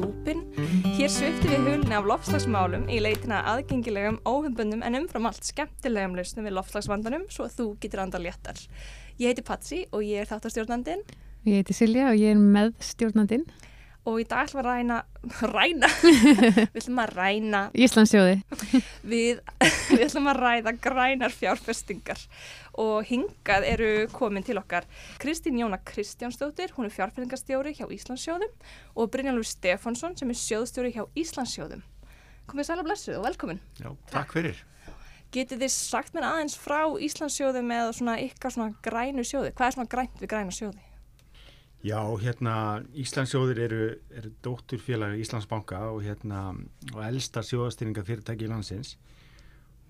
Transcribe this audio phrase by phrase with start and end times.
[0.00, 0.38] Hjúpin.
[0.96, 6.46] Hér sviftum við hulni af loftslagsmálum í leitina aðgengilegum, óhumbundum en umfram allt skemmtilegum lausnum
[6.48, 8.56] við loftslagsvandanum svo að þú getur andal léttar.
[9.20, 11.04] Ég heiti Patsi og ég er þáttastjórnandinn
[11.44, 13.44] Ég heiti Silja og ég er meðstjórnandinn
[14.08, 14.96] og í dag ætlum við að ræna,
[15.52, 15.88] ræna,
[16.72, 18.38] við ætlum að ræna Íslandsjóði.
[19.04, 19.42] við,
[19.92, 22.24] við ætlum að ræða grænar fjárfestingar
[22.80, 24.86] og hingað eru komin til okkar
[25.20, 28.52] Kristín Jóna Kristjánsdóttir, hún er fjárfestingarstjóri hjá Íslandsjóðum
[28.96, 31.84] og Brynjálfur Stefánsson sem er sjóðstjóri hjá Íslandsjóðum.
[32.50, 33.60] Komið sæla blessuð og velkomin.
[33.78, 34.62] Já, takk fyrir.
[35.30, 39.52] Getið þið sagt mér aðeins frá Íslandsjóðum eða svona ykkar svona grænu sjóði?
[39.54, 40.80] Hvað er svona grænt við græna sjóði?
[41.86, 42.54] Já, hérna
[42.98, 46.50] Íslandsjóðir eru, eru dótturfélag Íslandsbanka og hérna
[46.92, 48.96] og elsta sjóðastýringa fyrirtæki í landsins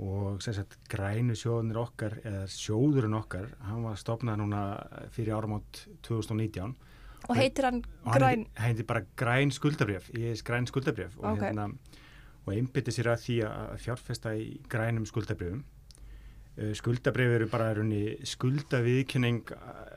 [0.01, 4.61] og sem sagt grænu sjóðunir okkar eða sjóðurinn okkar, hann var stopnað núna
[5.13, 6.75] fyrir áramót 2019
[7.29, 8.45] Og heitir hann og hann græn...
[8.47, 11.43] heitir- heitir bara græn skuldabrjöf, er græn skuldabrjöf og Ok.
[11.45, 11.67] hérna
[12.47, 15.61] og einbytti sér að því að fjárfesta í grænum skuldabrjöfum
[16.75, 17.75] skuldabrjöf eru bara
[18.27, 19.45] skuldaviðkynning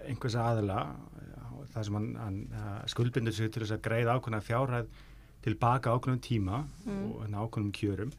[0.08, 0.82] einhvers aðila.
[0.94, 2.38] Uh, það sem hann, hann
[2.92, 4.92] skuldbindur sig til þess að greiða ákveðna fjárhæð
[5.44, 7.12] tilbaka ákveðnum tíma Mm.
[7.12, 8.12] og hérna ákveðnum kjörum.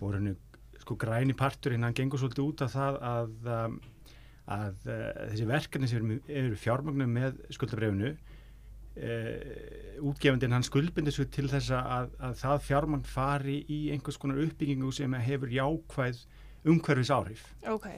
[0.00, 0.34] Og runni
[0.82, 3.80] sko græni parturinn hann gengur svolítið út af það að, um,
[4.58, 11.30] að uh, þessi verkefni sem eru, eru fjármagnum með skuldabrjöfunu uh, útgefandinn hann skuldbindir sig
[11.34, 16.24] til þess að, að það fjármagn fari í einhvers konar uppbyggingu sem hefur jákvæð
[16.72, 17.88] umhverfis áhrif Ok,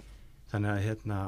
[0.53, 1.19] þannig að hérna,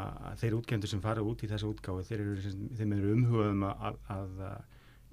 [0.40, 4.40] þeir útgefundur sem fara út í þessa útgáfi þeir eru, þeim eru umhugum að, að,
[4.50, 4.64] að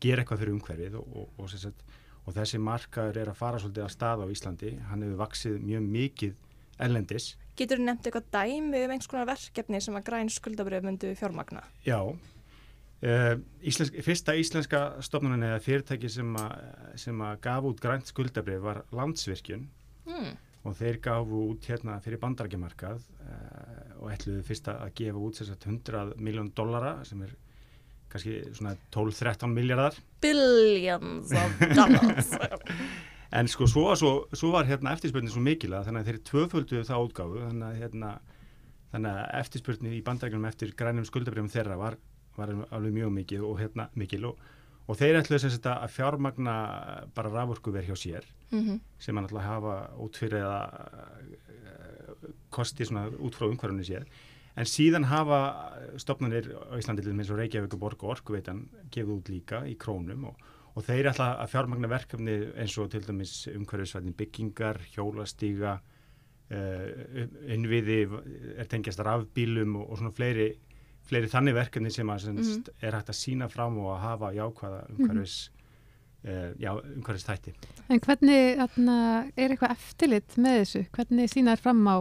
[0.04, 1.84] gera eitthvað fyrir umhverfið og, og, og, sagt,
[2.24, 5.88] og þessi markaður er að fara svolítið að stað á Íslandi hann hefur vaksið mjög
[5.98, 6.36] mikið
[6.84, 11.12] ellendis getur þið nefnt eitthvað dæmi um einhvers konar verkefni sem að græn skuldabröð myndu
[11.20, 11.62] fjármagna?
[11.86, 16.66] Já, uh, íslensk, fyrsta íslenska stofnunin eða fyrirtæki sem, að,
[17.06, 19.70] sem að gaf út grænt skuldabrif var Landsvirkjun
[20.04, 20.34] Hmm.
[20.68, 25.68] og þeir gafu út hérna fyrir bandarækjumarkað uh, og ætluðu fyrst að gefa út sagt
[25.70, 27.32] 100 miljón dollara sem er
[28.14, 32.32] kannski svona 12-13 miljardar Billions of dollars.
[33.40, 36.88] en sko svo, svo, svo var hérna eftirspurnin svo mikil að þannig að þeir tvöfölduðu
[36.90, 38.12] það útgáfu þannig að, hérna,
[38.94, 41.98] þannig að eftirspurnin í bandarækjunum eftir grænum skuldabrifum þeirra var,
[42.38, 44.44] var alveg mjög mikið og hérna mikil og,
[44.86, 46.56] og þeir ætluðu sem sagt að fjármagna
[47.18, 50.62] bara raforkuver hjá sér mm sem hann ætla að hafa út fyrir að
[52.54, 54.06] kosti svona út frá umhverfunu séð
[54.56, 55.40] en síðan hafa
[56.02, 59.74] stopnarnir á Íslandi til eins og Reykjavík og Borg og Orkuveitan gefið út líka í
[59.82, 60.44] krónum og,
[60.76, 67.26] og þeir ætla að fjármagna verkefni eins og til dæmis umhverfisvæðin byggingar, hjólastíga uh,
[67.56, 67.98] innviði
[68.60, 70.52] er tengjast rafbílum og, og svona fleiri,
[71.10, 72.64] fleiri þannig verkefni sem að mm Mhm.
[72.82, 75.38] er hægt að sína fram og að hafa jákvæða umhverfis
[76.26, 77.54] uh, já, umhverfis þætti
[77.90, 78.98] En hvernig þarna,
[79.36, 80.86] er eitthvað eftirlit með þessu?
[80.94, 81.98] Hvernig sínar fram á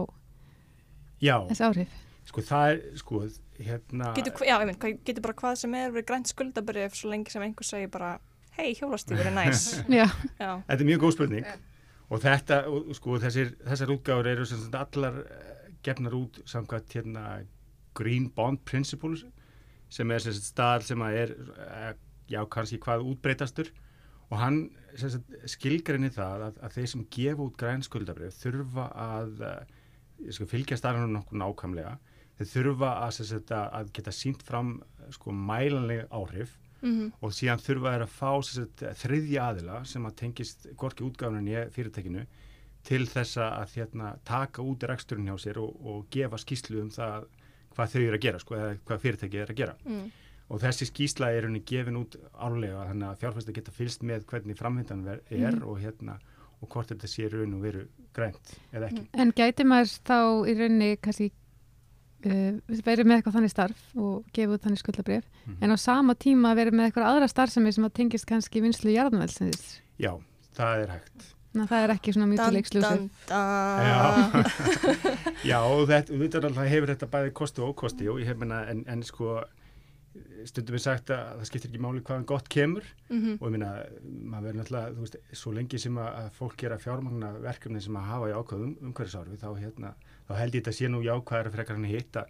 [1.23, 2.02] Já, þessi áhrif?
[2.29, 3.23] Sko það er, sko,
[3.59, 7.45] hérna Getur, já, mynd, getur bara hvað sem er við grænt skuldabröð svo lengi sem
[7.45, 8.15] einhver segir bara
[8.57, 9.65] hei, hjólastífur er næs.
[9.87, 11.47] Þetta er mjög góð spurning.
[12.13, 14.47] Og þetta, og, sko, þessir, þessar útgáður eru
[14.77, 17.23] allar eh, gefnar út samkvæmt hérna
[17.97, 19.23] Green Bond Principles
[19.93, 21.33] sem er sem sagt staðar sem að er
[21.63, 21.93] eh,
[22.29, 23.71] já, kannski hvað útbreytastur
[24.29, 24.59] og hann
[25.49, 30.77] skilgrinni það að, að þeir sem gefa út græn skuldabrif þurfa að uh, sko, fylgja
[30.79, 31.93] starfanum nokkuð nákvæmlega
[32.39, 34.75] þeir þurfa að, sagt, að geta sínt fram
[35.13, 40.17] sko mælanlega áhrif mm og síðan þurfa þær að fá sagt, þriðja aðila sem að
[40.19, 42.25] tengist gorki útgáfunin í fyrirtækinu
[42.83, 47.29] til þess að hérna, taka út reksturinn hjá sér og, og gefa skýslu um það
[47.73, 50.03] hvað þau eru að gera sko, eða hvað fyrirtæki er að gera mm.
[50.49, 54.59] og þessi skýsla er henni gefin út árlega þannig að fjárfæsta geta fylst með hvernig
[54.59, 56.17] framvindan er og, hérna,
[56.59, 59.07] og hvort þetta sé raun og veru grænt eða ekki.
[59.15, 60.19] en gæti maður þá
[60.51, 61.31] í rauninni kannski
[62.25, 65.57] uh, verið með eitthvað þannig starf og gefa út þannig skuldabrif Mhm.
[65.61, 69.79] en á sama tíma verið með eitthvað aðra starfsemi sem að tengist kannski vinslu jarðanvelsins
[69.99, 70.13] Já,
[70.55, 71.29] það er hægt.
[71.53, 73.09] Að það er ekki svona mjög til eksklusif.
[73.29, 74.45] dan.
[75.45, 76.15] Já, og þetta,
[76.49, 79.35] alltaf hefur þetta bæði kosti og ókosti og ég hef meina, en, en sko
[80.45, 83.37] stundum við sagt að það skiptir ekki máli hvaðan gott kemur Mhm.
[83.41, 83.69] og ég meina,
[84.05, 88.09] maður verður náttúrulega, þú veist, svo lengi sem að, fólk gera fjármagna verkefni sem að
[88.11, 89.93] hafa jákvæð um, umhverfisárfi, þá hérna,
[90.29, 92.25] þá held ég þetta sé nú jákvæðar frekar hann hitt að,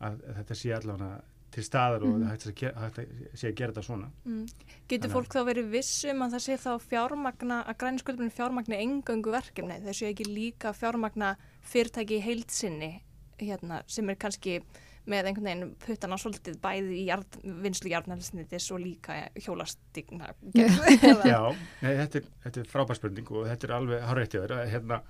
[0.00, 1.20] að þetta sé allavega
[1.50, 2.28] til staðar og Mhm.
[2.28, 4.10] hægt að, ge- hægt að sé að gera þetta svona.
[4.26, 4.46] Mm.
[4.88, 8.76] Getur fólk þá verið viss um að það sé þá fjármagna, að græni skuldbunni fjármagna
[8.76, 13.00] engöngu verkefni, þessu ekki líka fjármagna fyrirtæki í heildsinni
[13.38, 14.62] hérna, sem er kannski
[15.08, 20.34] með einhvern veginn puttana svolítið bæði í jarð, vinslu jarðnælsnitis og líka hjólastigna.
[21.32, 21.40] Já,
[21.82, 25.02] nei, þetta er, þetta er frábær spurning og þetta er alveg hárættið að hérna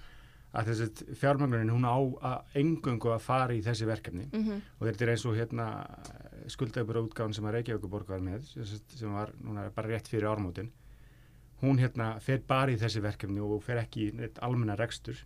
[0.57, 4.61] að þessi fjármagnunin hún á að engungu að fara í þessi verkefni Mm -hmm.
[4.79, 5.67] og þetta er eins og hérna
[6.49, 10.29] skuldabura útgáðan sem að Reykjavíkuborg var með sem sagt, sem var núna bara rétt fyrir
[10.29, 10.71] ármótin
[11.63, 15.17] hún hérna fer bara í þessi verkefni og fer ekki í almenna rekstur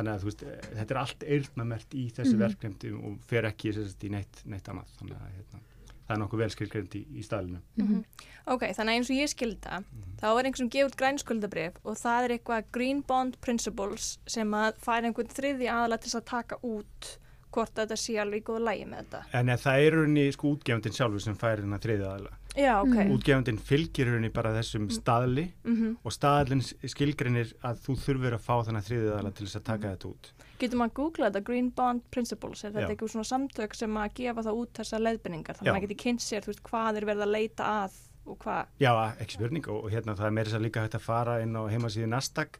[0.00, 2.44] þannig að veist, eh, þetta er allt eirnamert í þessi Mhm.
[2.46, 5.60] verkefni og fer ekki sem sagt, í neitt, neitt annað þannig að hérna,
[6.08, 8.04] það er nokkuð vel skilgreint í, í staðlinu Mhm.
[8.50, 9.84] Ok, þannig að eins og ég skilda,
[10.18, 14.74] þá er einhver sem gefur grænskuldabrif og það er eitthvað Green Bond Principles sem að
[14.82, 17.18] færa einhvern þriði aðla til að taka út
[17.52, 19.24] hvort þetta sé alveg í góða lægi með þetta.
[19.34, 22.88] En það er rauninni sko útgefandin sjálfur sem fær hérna þriðið aðla Já, ok.
[22.94, 23.12] Mhm.
[23.14, 28.54] útgefandin fylgir rauninni bara þessum staðli Mm og staðlinn skilgrinir að þú þurfur að fá
[28.66, 30.30] þannig þriðið aðla til þess að taka þetta út
[30.60, 32.64] Getur maður að googla þetta Green Bond Principles?
[32.64, 32.90] Er þetta Já.
[32.94, 35.56] eitthvað svona samtök sem að gefa það út þessar leiðbendingar?
[35.56, 37.92] Þannig að maður geti kynnt sér, veist, hvað er verið að leita að
[38.26, 38.66] og hvað.
[38.78, 41.56] Já, ekki spurning og, og hérna það er meira að líka hægt að fara inn
[41.56, 42.58] á heimasíðu Nasdaq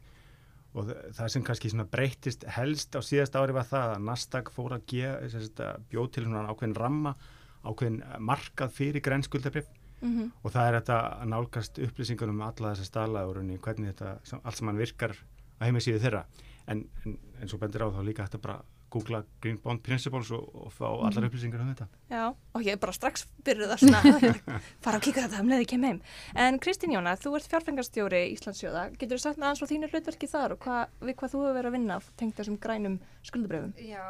[0.73, 4.49] og þa- það sem kannski svona breytist helst á síðast ári var það að Nasdaq
[4.55, 4.85] fór að
[5.69, 7.13] að bjóð til svona ákveðin ramma,
[7.63, 9.67] ákveðin markað fyrir grænskuldabrif
[10.01, 14.41] Mm og það er þetta að nálgast upplýsingunum um alla þessa staðlaðurinn hvernig þetta sem-
[14.43, 15.15] allt saman virkar
[15.61, 16.25] á heimasíðu þeirra
[16.67, 18.61] en, en, en svo bendir á þá líka að bara
[18.91, 22.79] googla Green Bond Principles og, og fá allar upplýsingar um þetta Já, og ég er
[22.81, 24.01] bara strax byrjuð að svona
[24.83, 26.01] fara að kíka þetta um leið ég kem heim.
[26.35, 28.83] En Kristín Jóna, þú ert fjárfengarstjóri Íslandsjóða.
[28.99, 31.55] Getur þú sagt með aðeins frá þínu hlutverki þar og hvað, við hvað þú hefur
[31.61, 32.99] verið að vinna tengt þessum grænum
[33.31, 33.71] skuldabröfum?
[33.79, 34.03] Já,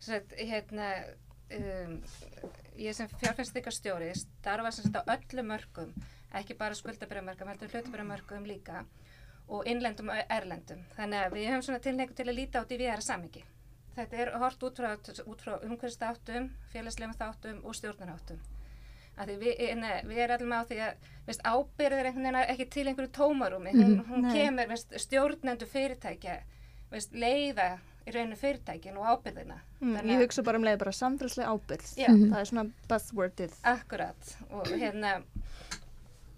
[0.00, 0.90] sem sagt, hérna,
[1.56, 2.02] um,
[2.80, 5.92] ég sem fjárfæstingarstjóri starfa sem sagt á öllu mörgum,
[6.34, 8.84] ekki bara skuldabröðmörgum, heldur hlutabröðmörgum líka
[9.50, 10.84] og innlendum og erlendum.
[10.96, 13.42] Þannig að við höfum svona tilhengu til að líta át í viðara samingi.
[13.96, 14.92] Þetta er hort út frá,
[15.42, 18.38] frá umhverfstáttum, félagslegum þáttum og stjórnaráttum.
[19.20, 22.86] Við, ne, við erum allir með á því að veist, ábyrðir einhvern veginn ekki til
[22.88, 23.72] einhverju tómarúmi.
[23.74, 24.06] Hún, Mhm.
[24.08, 26.38] hún kemur veist, stjórnendu fyrirtækja,
[26.90, 27.80] veist, leiða
[28.10, 29.58] í rauninu fyrirtækin og ábyrðina.
[29.80, 31.92] Mm, ég hugsa bara um leið bara samfélagslega ábyrgð.
[31.96, 32.08] Já.
[32.10, 32.30] Mhm.
[32.32, 33.54] Það er svona buzzwordið.
[33.64, 35.14] Akkurat og hérna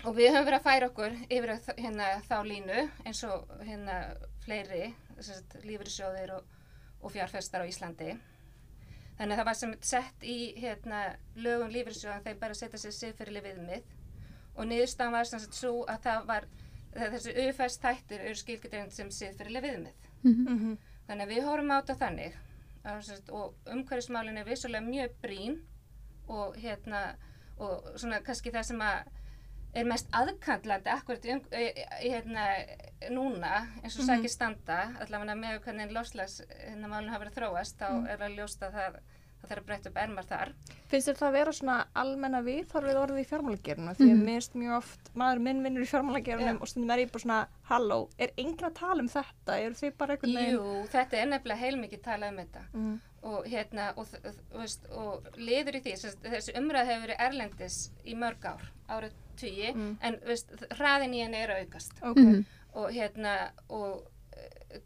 [0.04, 3.98] og við höfum verið að færa okkur yfir hérna, þá línu eins og hérna
[4.44, 4.94] fleiri
[5.62, 6.44] lífrisjóðir og,
[7.02, 8.16] og fjárfestar á Íslandi
[9.18, 11.02] þannig að það var sem sett í hérna,
[11.36, 13.82] lögum lífrisjóðan þeim bara setja sér siðferðileg viðmið
[14.56, 16.48] og niðurstaðan var sem sagt svo að það var
[16.96, 20.48] þessi auðfæst þættir eru skilgjöndin sem siðferðileg viðmið Mhm.
[20.48, 20.78] Mm
[21.12, 22.36] Þannig að við horfum á þetta þannig
[23.36, 25.58] og umhverfismálin er vissulega mjög brín
[26.32, 27.02] og hérna
[27.60, 29.10] og svona kannski það sem að
[29.74, 31.42] er mest aðkandlandi akkurat um,
[32.00, 32.46] hérna
[33.12, 34.08] núna eins og Mhm.
[34.08, 38.08] sækir standa allavega með hvernig loslas hérna málun hafa verið þróast þá Mhm.
[38.08, 38.36] er að
[38.72, 38.98] það,
[39.42, 40.52] það þarf að breytta upp ermar þar
[40.92, 43.94] Finnst þér það að vera svona almenna viðhorfið orðið í fjármálagerinu?
[43.96, 44.24] Því að Mhm.
[44.24, 46.60] minnst mjög oft, maður minn vinnur í fjármálagerunum Já.
[46.60, 49.56] og stundum er ég bara svona, halló, er enginn að tala um þetta?
[49.62, 50.54] Eru þið bara einhvern veginn?
[50.58, 53.00] Jú, þetta er nefnilega heilmikið talað um þetta Mm.
[53.22, 58.14] og hérna og, þ- veist, og liður í því þessi umræð hefur verið erlendis í
[58.14, 59.96] mörg ár, árið tugi Mm.
[60.02, 62.16] en veist, hraðin í henni er að aukast Ok.
[62.18, 62.44] Mhm.
[62.74, 64.04] og hérna og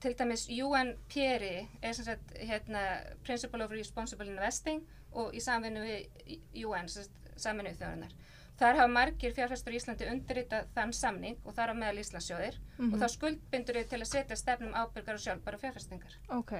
[0.01, 2.81] til dæmis UNPRI er sem sagt hérna
[3.25, 4.83] Principle of Responsible Investing
[5.13, 8.13] og í samvinnu við UN sem sagt samvinnu þjóðarinnar
[8.57, 12.95] þar hafa margir fjárfæstur í Íslandi undirritað þann samning og þar á meðal Íslandsjóðir Mhm.
[12.95, 16.53] og þá skuldbindur þau til að setja stefnum ábyrgar og sjálfbara fjárfæstingar Ok.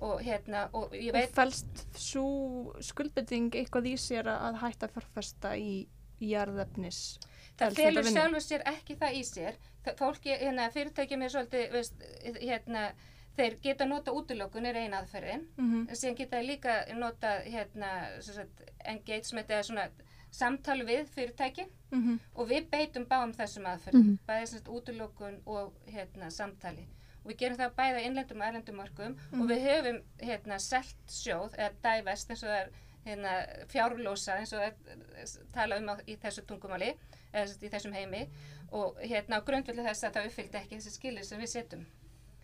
[0.00, 4.92] og hérna og ég Og veit fælst svo skuldbytting eitthvað í sér að hætta að
[4.98, 5.86] fjárfesta í
[6.20, 7.18] jarðefnis?
[7.58, 8.10] það vinnu?
[8.12, 9.54] sjálfur sér ekki það í sér
[9.98, 11.94] fólki, hérna, fyrirtækjum er svolítið veist,
[12.40, 12.92] hérna,
[13.36, 15.46] þeir geta nota útilokun er eina aðferðin.
[15.56, 19.88] Mm en síðan geta líka nota hérna, sagt, engagement eða svona
[20.30, 21.66] samtal við fyrirtæki.
[21.90, 22.18] -hmm.
[22.34, 24.18] og við beitum báum þessum aðferðum Mhm.
[24.28, 26.86] bæðið sem sagt útilokun og hérna, samtali.
[27.24, 30.96] Og við gerum það bæði á innlendum og erlendum mörgum og við höfum hérna, selt
[31.08, 32.70] sjóð eða divest eins og það er
[33.06, 36.94] hérna, fjárlósa eins og það er tala um á, í þessu tungumáli
[37.34, 38.28] eða í þessum heimi
[38.72, 41.86] og hérna á grundvöldu þess að það uppfylgdi ekki þessi skilir sem við setjum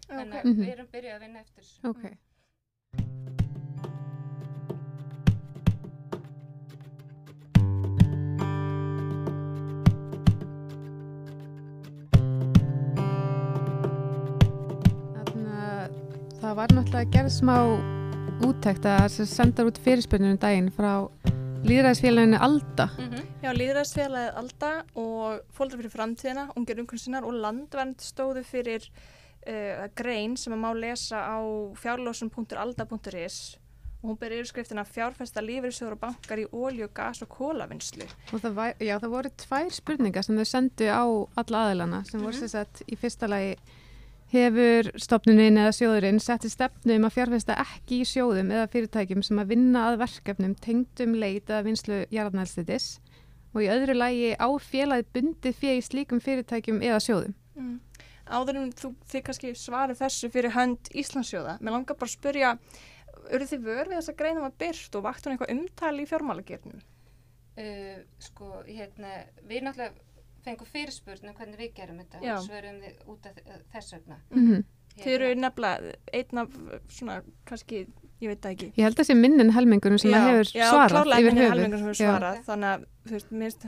[0.09, 0.41] þannig Ok.
[0.41, 0.63] að Mhm.
[0.65, 1.91] við erum byrjuð að vinna eftir þessu.
[1.91, 3.17] Ok.
[15.27, 15.97] Þannig að
[16.41, 17.57] það var náttúrulega gerð smá
[18.47, 20.93] úttækt að sem senda út fyrirspurninu daginn frá
[21.65, 22.87] líðræðisfélaginu Alda.
[22.99, 23.21] Mhm.
[23.43, 28.89] Já, líðræðsfélagið Alda og fólkdra fyrir framtíðina, ungir umkvæmsinnar og landvernd stóðu fyrir
[29.47, 31.39] uh, grein sem að má lesa á
[31.81, 33.57] fjárlósum.alda.is
[34.03, 38.05] og hún ber yfirskriftina fjárfesta lífeyrissjóður og bankar í ólju, gas og kólavinnslu.
[38.33, 41.03] Og það, var, já, það voru tvær spurningar sem þau sendu á
[41.41, 42.39] alla aðilana sem voru Mhm.
[42.39, 43.57] sem sagt í fyrsta lagi
[44.33, 49.41] hefur stopnunin eða sjóðurinn setti stefnu um að fjárfesta ekki í sjóðum eða fyrirtækjum sem
[49.43, 52.89] að vinna að verkefnum tengdum leit eða vinslu jarðnælstitis
[53.55, 57.37] og í öðru lagi á félagið bundið fyrir í slíkum fyrirtækjum eða sjóðum.
[57.57, 57.77] Mm.
[58.27, 62.51] Áður en þú þið kannski svarið þessu fyrir hönd Íslandsjóða, mér langar bara að spyrja,
[63.31, 66.11] eru þið vör við þess að greina maður byrt og vaktu hún eitthvað umtali í
[66.11, 66.83] fjármálagernum?
[67.57, 69.13] Uh, sko, hérna,
[69.47, 69.95] við náttúrulega
[70.47, 72.35] fengum fyrirspurn um hvernig við gerum þetta Já.
[72.39, 74.19] og svörum við út af þ- þess vegna.
[74.31, 74.65] Mm -hmm.
[74.97, 76.49] Þið eru nefnilega einn af
[76.89, 77.87] svona, kannski,
[78.23, 78.69] ég veit það ekki.
[78.79, 81.53] Ég held að sé minnin helmingurum sem að hefur já, svarað klárlega yfir minni höfuð.
[81.53, 82.13] helmingur sem hefur Já.
[82.15, 83.67] svarað, þannig að, þú veist, minnst,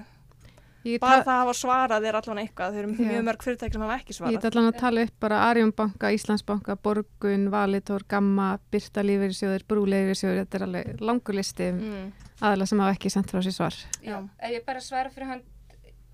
[0.85, 3.08] Ég bara það að hafa svarað er allan eitthvað, þau eru Já.
[3.11, 4.37] mjög mörg fyrirtæki sem hafa ekki Ég svarað.
[4.38, 10.54] ætla allan að tala upp bara Arjónbanka, Íslandsbanka, Borgun, Valitor, Gamma, Byrta lífeyrissjóður, Brúleifeyrissjóður, þetta
[10.54, 13.75] er alveg langur listi um Mm, aðla sem hafa ekki sendt frá sér svar.
[14.02, 14.23] Já.
[14.40, 15.42] Ef ég bara svara fyrir hann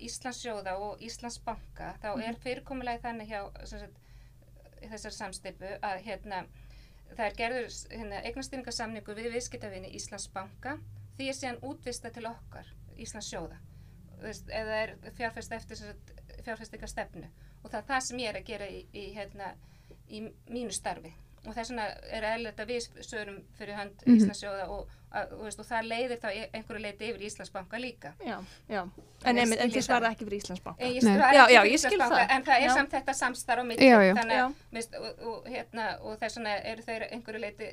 [0.05, 3.99] Íslandsjóða og Íslandsbanka þá er fyrirkomulegi þannig hjá sagt,
[4.85, 6.43] þessar samsteipu að hérna,
[7.13, 10.77] það er gerður hérna, eignastýringarsamningu við viðskiptavinni Íslandsbanka
[11.17, 12.69] því er síðan útvista til okkar
[13.01, 13.61] Íslandsjóða
[14.25, 16.13] eða er fjárfest eftir sem sagt,
[16.45, 17.27] fjárfestingarstefnu.
[17.63, 19.51] Og það er það sem ég er að gera í, í, hérna,
[20.09, 21.11] í mínu starfi
[21.47, 24.15] og þess vegna er eðlilegt að við sögurum fyrir hönd Mhm.
[24.17, 28.13] Íslandsjóða og, að, og, veist, og það leiðir þá e- einhverju leiti yfir Íslandsbanka líka
[28.25, 28.37] Já,
[28.69, 28.81] já.
[29.25, 30.81] En En, ég en þið svarað ekki fyrir Íslandsbanka.
[30.83, 31.13] En ég Nei.
[31.15, 32.35] skil Já, ekki já, fyrir ég skil Íslandsbanka, það.
[32.35, 32.73] En það er Já.
[32.73, 33.85] samt þetta samstarf á milli.
[33.89, 34.13] Já, já.
[34.19, 34.45] Þannig, Já.
[34.45, 37.69] að, veist, og, og, hérna, og þess vegna eru þeir einhverju leiti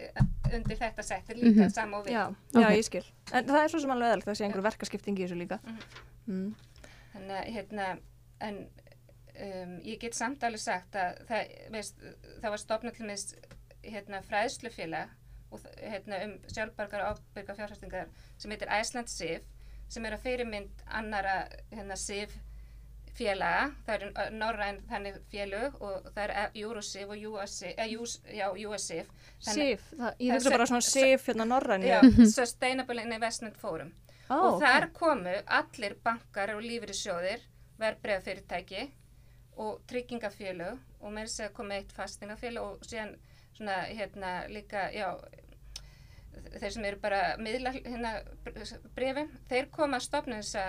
[0.53, 1.73] undir þetta settir líka Mhm.
[1.73, 2.13] sama og við.
[2.13, 2.73] Já, já, Ok.
[2.77, 3.05] ég skil.
[3.33, 5.59] En það er svo sem alveg eðalegt, það sé einhver verkaskipting í þessu líka.
[6.29, 6.55] Mm.
[7.15, 7.99] Þannig að hérna,
[8.41, 8.67] en
[9.43, 11.97] um, ég get samt alveg sagt að það, veist,
[12.43, 13.35] það var stofnað til meðs
[13.83, 15.11] hérna, fræðslufélag
[15.53, 18.09] og, hérna, um sjálfbargar og ábyrgar fjárfæstingar
[18.39, 19.45] sem heitir Iceland SIF
[19.93, 22.39] sem er að fyrirmynd annara hérna, SIF
[23.17, 28.15] félaga, það eru norræn þannig félög og það eru uh, Eurosif og USIF, eh, US,
[28.33, 31.85] já, USIF SIF, ég er bara svona SIF hérna norræn.
[31.85, 32.01] já,
[32.39, 33.93] Sustainable Investment Forum.
[34.31, 37.45] Ó, og þar komu allir bankar og lífeyrissjóðir,
[37.83, 38.87] verbreyðafyrirtæki
[39.61, 43.17] og tryggingafélög og með þess að komi eitt fastingafélag og síðan
[43.57, 45.09] svona hérna líka, já,
[46.59, 48.15] þeir sem eru bara miðla hérna
[48.97, 50.67] brefum, þeir koma að stopna þessa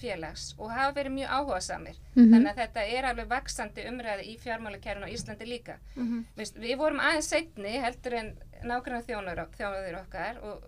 [0.00, 1.98] félags og hafa verið mjög áhuga samir.
[2.14, 2.30] Mhm.
[2.32, 5.78] Þannig að þetta er alveg vaksandi umræði í fjármálakerfinu á Íslandi líka.
[5.96, 6.24] Mhm.
[6.36, 10.64] Veist, við vorum aðeins setni heldur en nákvæmlega þjónur, þjónuður okkar og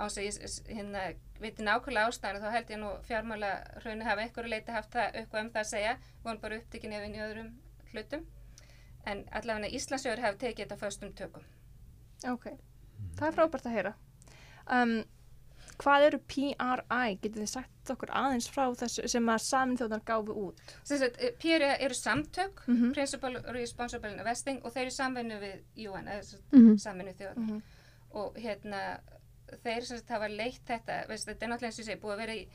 [0.00, 3.50] ás að ég hérna, viti nákvæmlega ástæðan þá held ég nú fjármála
[3.82, 7.04] hraunni hafa einhverju leiti haft það, eitthvað um það að segja vorum bara upptekinn ef
[7.04, 7.50] inn í öðrum
[7.92, 8.26] hlutum
[9.06, 11.42] en allavega Íslandsjóður hafi tekið þetta föstum tökum
[12.28, 12.50] Ok,
[13.16, 13.94] það er frábært að heyra.
[14.70, 15.04] Um,
[15.80, 16.50] hvað eru PRI?
[17.22, 20.60] Getið þið sagt okkur aðeins frá þessu sem að samin þjóðnar gáfu út?
[20.84, 22.92] Sagt, eh, PRI eru samtök Mhm.
[22.92, 26.76] Principal Responsible Investing og þeir eru samvinnu við UN, sagt, Mhm.
[26.78, 27.62] samvinnu þjóð Mhm.
[28.12, 29.00] og hérna
[29.64, 32.12] þeir sem sagt hafa leitt þetta veist, þetta er náttúrulega eins og ég segi búið
[32.12, 32.46] að vera í,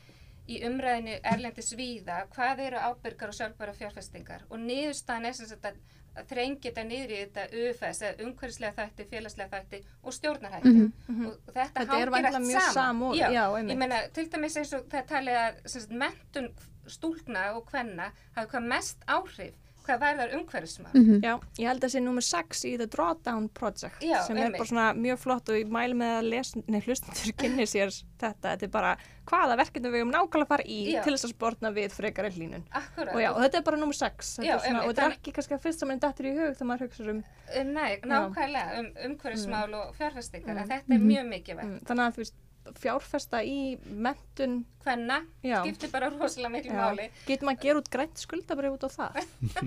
[0.48, 5.62] í umræðinu erlendis víða hvað eru ábyrgar og sjálfbæra fjárfestingar og niðurstaðan er sem sagt
[5.62, 5.74] að,
[6.16, 10.92] að þrengi þetta niður í þetta UFS eða umhverfislega þætti, félagslega þætti og stjórnarhætti Mhm.
[11.08, 11.26] Mhm.
[11.26, 12.74] og þetta, Þetta hangir allt saman.
[12.74, 16.48] samofið, já, já, ég meina til dæmis eins og það talið að mentun
[16.86, 19.54] stúlna og hvenna hafi hvað mest áhrif
[19.86, 21.20] hvað verðar umhverfismál Mhm.
[21.22, 24.50] Já, ég held að það sé nummer 6 í The Drawdown Project Já, sem er
[24.52, 28.56] bara svona mjög flott og ég mælu með að les, nei, hlustendur kynni sér þetta,
[28.56, 31.02] þetta er bara hvaða verkefni við um nákvæmlega fara í Já.
[31.02, 33.14] til þess að sportna við frekari hlínun Akkurat.
[33.14, 35.16] og já, og þetta er bara nummer 6 Já, og, svona, einmitt, og þetta er
[35.18, 37.24] ekki kannski að fyrst sem mann dettur í hug þegar maður hugsa um
[37.56, 40.58] Um, Nei, nákvæmlega um umhverfismál og fjárfestingar Mm.
[40.62, 41.64] en þetta er mjög mikilvægt.
[41.70, 42.34] mm, þannig að þú veist,
[42.80, 46.78] fjárfesta í mentun Hvenna skiptir bara rosalega miklu Já.
[46.78, 47.06] máli.
[47.26, 49.16] getur maður að gera út grænt skuldabrið út á það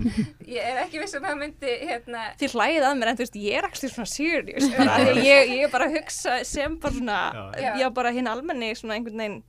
[0.56, 3.24] Ég er ekki viss um að það myndi hérna, þið hlæðið að mér en þú
[3.26, 6.76] veist, ég er ekki svona serious því að ég, ég er bara að hugsa sem
[6.80, 7.18] bara svona,
[7.60, 7.72] Já.
[7.84, 9.42] já bara hinn almenni svona einhvern veginn,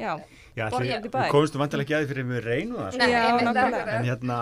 [0.00, 0.14] já
[0.52, 1.20] Já, Borga allir, út í bæ.
[1.22, 3.06] við komumstu vantilega ekki að því fyrir við reynum það, sko.
[3.08, 3.94] Nei.
[3.96, 4.38] En hérna,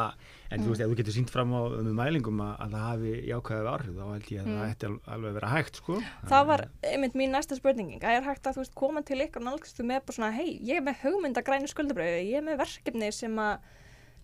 [0.51, 3.13] en þú veist, ef þú getur sínt fram á með mælingum að, að það hafi
[3.31, 5.99] jákvæðið áhrif, þá held ég að það ætti al- alveg að vera hægt, sko.
[6.33, 9.45] það var einmitt mín næsta spurningin það er hægt að þú veist koma til ykkur
[9.45, 12.41] og nálgast þú með bara svona, hei, ég er með hugmynd að grænu skuldabröðu ég
[12.41, 13.71] er með verkefni sem að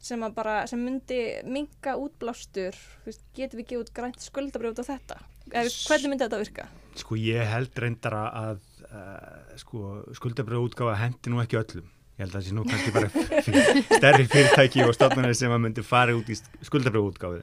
[0.07, 4.75] sem að bara, sem myndi minka útblástur, þú veist, getum við gefið út grænt skuldabröðu
[4.77, 5.17] út á þetta
[5.57, 6.67] er, hvernig myndi þetta virka?
[7.01, 11.89] Sko, ég held reyndara að uh, sko, skuldabröðu útgáfa hendi nú ekki öllum.
[12.17, 13.09] Ég held að það sé nú kannski bara
[14.01, 17.43] stærri fyrirtæki og stofnarnir sem að myndi fara út í skuldabröðútgáðu.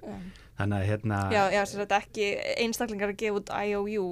[0.57, 1.19] Þannig að hérna...
[1.33, 2.25] Já, já, sem þetta ekki
[2.61, 4.07] einstaklingar að gefa út IOU,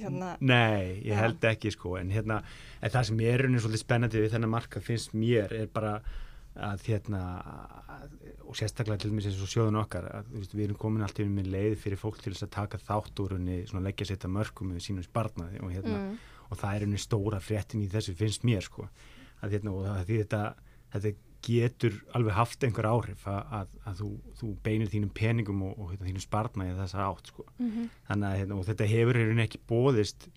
[0.00, 0.30] hérna.
[0.42, 1.18] Nei, ég Já.
[1.24, 2.40] held ekki sko, en hérna,
[2.82, 5.92] en það sem er raunin svolítið spennandi við þennan marka finnst mér er bara
[6.56, 7.20] að hérna,
[8.46, 11.50] og sérstaklega til dæmis eins og sjóðun okkar, að veist, við erum komin alltaf með
[11.54, 14.70] leið fyrir fólk til þess að taka þátt úr henni, svona leggja sér þetta mörgum
[14.72, 16.16] með sínum sparnaði og hérna, Mm.
[16.50, 18.88] og það er henni stóra fréttin í þessu finnst mér sko,
[19.42, 19.74] að hérna,
[20.08, 20.42] þetta,
[20.94, 21.12] þetta
[21.46, 24.08] getur alveg haft einhver áhrif að, að, að þú,
[24.40, 27.84] þú beinir þínum peningum og, og hérna, þínum sparnaði þessar átt sko Mhm.
[28.08, 30.28] þannig að hérna, þetta hefur hérna ekki bóðist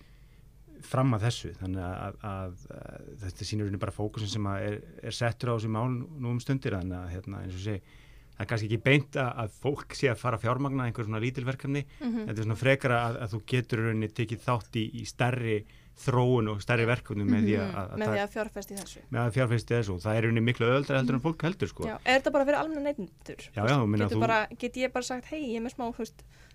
[0.86, 4.76] fram að þessu þannig að, að, að þetta hérna bara fókusin sem að er,
[5.10, 7.82] er settur á þessu mál nú um stundir þannig að hérna, eins og segi
[8.30, 11.20] það er kannski ekki beint að, að fólk sé að fara að fjármagna einhver svona
[11.20, 12.22] lítilverkefni Mhm.
[12.30, 15.58] þetta er svona frekara að, að þú getur rauninni tekið þátt í, í stærri
[16.00, 19.00] þróun og stærri verkefnum með því að, að, með því að, að fjárfest í þessu.
[19.10, 21.86] með að fjárfæsti þessu og það er rauninni miklu öðuldra heldur en fólk heldur sko
[21.88, 23.40] Já, er þetta bara fyrir almenna neytendur?
[23.50, 25.74] Já, já, þú meina Getur þú- bara, get ég bara sagt, hei, ég er með
[25.76, 25.84] smá,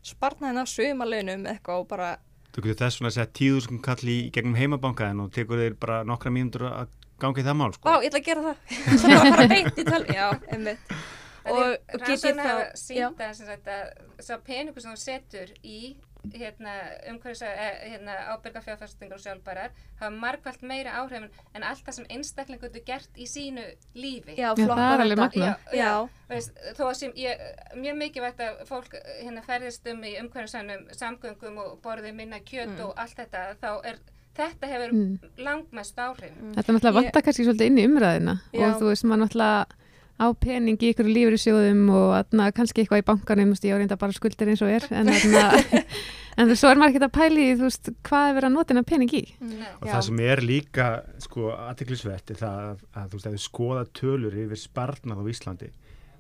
[0.06, 2.10] sparnaðin af sömalaunum eitthvað og bara,
[2.56, 5.76] þú getur þess svona að setja tíðu sem kall í gegnum heimabankaðin og tekur þér
[5.82, 6.88] bara nokkra mínútur að
[7.22, 8.58] gangi það mál sko vá, ég ætla að gera það.
[9.02, 10.96] Það er bara að fara beint í tölvi, já, einmitt.
[11.46, 12.46] Og Og get ég þá,
[16.34, 16.74] hérna,
[17.12, 21.92] umhverfis að eh, hérna, ábyrga fjárfæstingar og sjálfbærar hafa margvælt meira áhrifin en allt það
[22.00, 23.64] sem einstaklingur getur gert í sínu
[23.96, 24.36] lífi.
[24.38, 25.28] já, flott það er að alveg vita.
[25.28, 25.56] magnað.
[25.72, 25.86] Já, já.
[25.86, 27.38] Já, Veist, þó að sem ég,
[27.76, 32.86] mjög mikilvægt að fólk hérna ferðist um í umhverfisannum samgöngum og borði minna kjöt Mm.
[32.86, 33.98] og allt þetta, þá er
[34.36, 35.20] þetta hefur Mm.
[35.38, 36.32] langmest áhrif.
[36.56, 38.66] Þetta er náttúrulega vantar kannski svolítið inn í umræðina Já.
[38.68, 39.66] og þú veist, maður náttúrulega
[40.16, 43.80] á pening í ykkur lífur í sjóðum og atna, kannski eitthvað í bankanum, ég á
[43.82, 45.44] reynda bara skuldir eins og er, en, atna,
[46.40, 49.16] en svo er maður ekkert að pæli, veist, hvað er verið að nota hennar pening
[49.16, 49.24] í?
[49.44, 49.72] Nei.
[49.82, 49.94] Og Já.
[49.94, 50.90] það sem er líka
[51.26, 55.72] sko aðteklisvert er það að, þú veist, skoða tölur yfir sparnað á Íslandi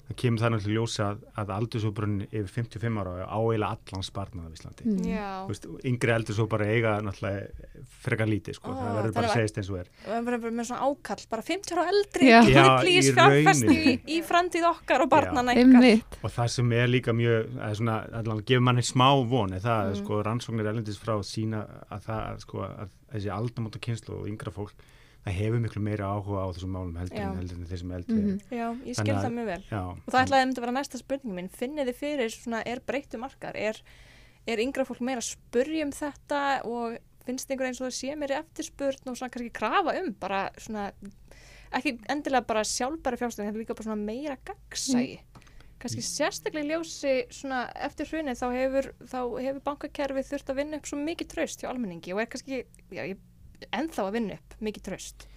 [0.06, 4.46] það kemur það náttúrulega ljósa að, að aldursóbrunn yfir 55 ára á eiginlega allan sparnað
[4.46, 4.84] á Íslandi.
[4.86, 5.06] Mm.
[5.10, 5.30] já.
[5.46, 9.58] Þú Veist, yngri aldursóbara eiga náttúrulega frekar lítið sko, Ó, það verður bara að segist
[9.62, 9.90] eins og er.
[10.06, 14.20] Við erum með svona ákall, bara 50 ára eldri, þið plís í fjárfesti í, í
[14.30, 15.88] framtíð okkar og barnana ykkar.
[16.22, 17.50] Og það sem er líka mjög,
[17.82, 19.98] svona, allan gefur manni smá von, er það Mm.
[20.02, 21.60] sko rannsóknir erlendis frá sína
[21.94, 24.74] að það, sko, að þessi aldamóta kynslu og yngra fólk,
[25.26, 27.26] það hefur miklu meira áhuga á þessum málum heldur, Já.
[27.32, 28.28] en, heldur en þeir sem eldri Mhm.
[28.30, 28.58] eru.
[28.60, 29.64] Já, ég skil að- það mjög vel.
[29.72, 29.82] Já.
[29.90, 31.50] Og það ætlaði að vera næsta spurningi minn.
[31.50, 33.56] Finnið þið fyrir svona, er breyttu markar?
[33.56, 33.82] Er,
[34.48, 38.16] er yngra fólk meira að spurja um þetta og finnst einhver eins og það sé
[38.16, 40.92] meiri eftirspurn og svona kannski krafa um bara svona,
[41.74, 45.20] ekki endilega bara sjálfbæra fjárstæðin, þetta er líka bara svona meira gagsægi.
[45.80, 50.78] Kannski sérstaklega í ljósi svona eftir hrunið þá hefur, þá hefur bankakerfið þurft að vinna
[50.78, 53.18] upp svo mikið traust hjá almenningi og er kannski, já, ég,
[53.74, 55.28] ennþá að vinna upp mikið traust.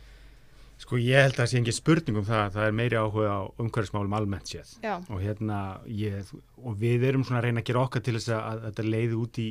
[0.79, 2.43] Sko ég held að það sé ekki spurning um það.
[2.45, 4.77] Að það er meiri áhuga á umhverfismálum almennt séð.
[5.11, 5.59] Og hérna
[5.91, 6.31] ég,
[6.63, 9.19] og við erum svona að reyna að gera okkar til þess að, að þetta leiði
[9.19, 9.49] út í,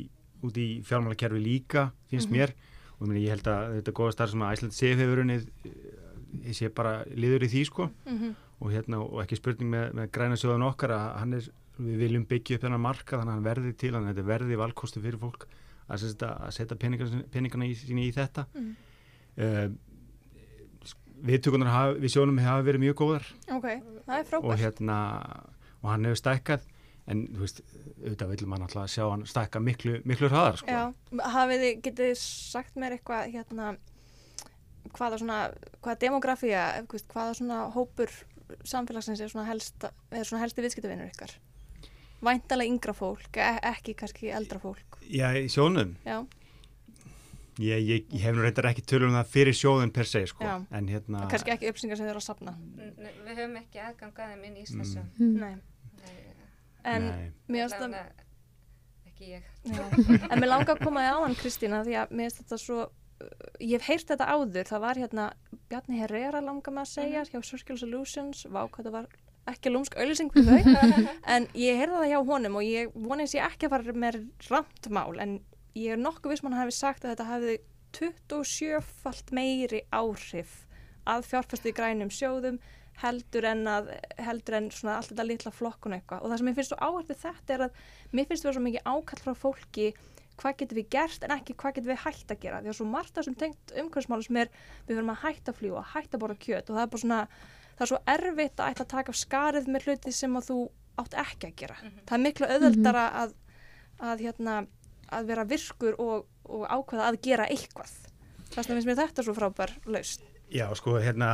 [0.47, 2.55] út í fjármálakerfi líka finnst mér.
[2.97, 5.47] Og ég, meni, ég held að þetta góða starf sem að Æsland CF hefur unnið
[6.47, 7.89] ég sé bara liður í því sko.
[8.07, 12.25] Mm og hérna og ekki spurning með, með græna sjóðan okkar að er, við viljum
[12.29, 15.21] byggja upp þennan marka þannig að hann verði til, þannig að þetta verði valkosti fyrir
[15.21, 15.47] fólk
[15.89, 16.05] að,
[16.55, 18.71] setja peningana, peningana í, í þetta Mhm.
[19.37, 19.67] uh,
[21.27, 23.23] viðtökunar hafa, við sjónum hafa verið mjög góðar
[23.55, 23.67] ok,
[24.05, 24.97] það er og hérna
[25.81, 26.67] og hann hefur stækkað
[27.07, 27.61] en þú veist,
[28.03, 30.67] auðvitað vil mann alltaf sjá hann stækka miklu, miklu hraðar sko.
[30.67, 30.81] Já,
[31.33, 33.69] hafið þið, getið þið sagt mér eitthvað hérna
[34.97, 35.37] hvaða svona,
[35.81, 36.63] hvaða demografía
[37.13, 38.11] hvaða svona hópur
[38.67, 39.31] samfélagsins er
[40.11, 41.33] er svona helsti viðskiptavinnur ykkar
[42.23, 44.97] væntalega yngra fólk, e ekki kannski eldra fólk.
[45.09, 45.95] Já, í sjónum.
[46.05, 46.19] Já,
[47.59, 50.43] ég, ég, ég hef nú reyndar ekki tölur um það fyrir sjóðun per se sko.
[50.45, 50.57] Já.
[50.71, 52.93] en hérna kannski ekki upplýsingar sem þið eru að sapna N-
[53.25, 55.09] Við höfum ekki aðgang að þeim inn í Íslandsjón.
[55.17, 55.33] Mm.
[55.41, 55.55] nei,
[56.93, 58.25] en nei, mér finnst það
[59.07, 59.45] Ekki ég.
[60.29, 62.79] En mér langar að koma því áðan Kristína því að mér finnst þetta svo
[63.65, 65.23] ég hef heyrt þetta áður, það var hérna
[65.71, 69.07] Bjarni Herrera langar með að segja hjá Circular Solutions, vá hvað það var
[69.51, 71.03] ekki lúmsk auðlýsing fyrir þau.
[71.35, 74.89] En ég heyrði það hjá honum og ég vonið sér ekki að fara með ramt
[74.93, 75.37] mál en
[75.77, 77.57] ég er nokkuð viss mann að hafi sagt að þetta hafiði
[77.97, 80.63] 27-falt meiri áhrif
[81.07, 82.59] að fjárfæstu í grænum sjóðum
[83.01, 83.89] heldur en að
[84.25, 86.23] heldur en svona allt þetta litla flokkun eitthvað.
[86.23, 87.81] Og það sem ég finnst svo við þetta er að
[88.11, 89.91] mér finnst við svo mikið ákall frá fólki
[90.37, 92.61] hvað getum við gert en ekki hvað getum við hægt að gera.
[92.61, 94.51] Því að svo margt það sem tengt umhverfismáli sem er
[94.87, 97.21] við verðum að hætta að fljúa, hætta að borða kjöt og það er bara svona,
[97.77, 100.57] það er svo erfitt að ætla að taka af skarið með hluti sem að þú
[100.97, 101.77] átt ekki að gera.
[102.09, 103.33] Það er miklu auðveldara að,
[104.01, 104.57] að, hérna,
[105.13, 107.91] að vera virkur og, og ákveða að gera eitthvað.
[108.49, 110.23] Þess vegna finnst mér þetta svo frábær laust.
[110.49, 111.29] Já, sko, hérna,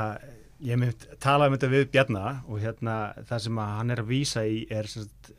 [0.63, 2.97] ég mynd tala um þetta við Bjarnar og hérna
[3.29, 5.31] það sem að hann er að vísa í er sagt,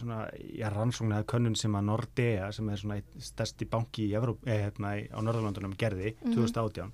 [0.00, 0.20] svona,
[0.56, 4.64] já, rannsókn eða könnun sem að Nordea sem er svona stærsti banki í Evróp, eh,
[4.66, 6.34] hérna, á Norðurlandunum gerði Mhm.
[6.36, 6.92] 2018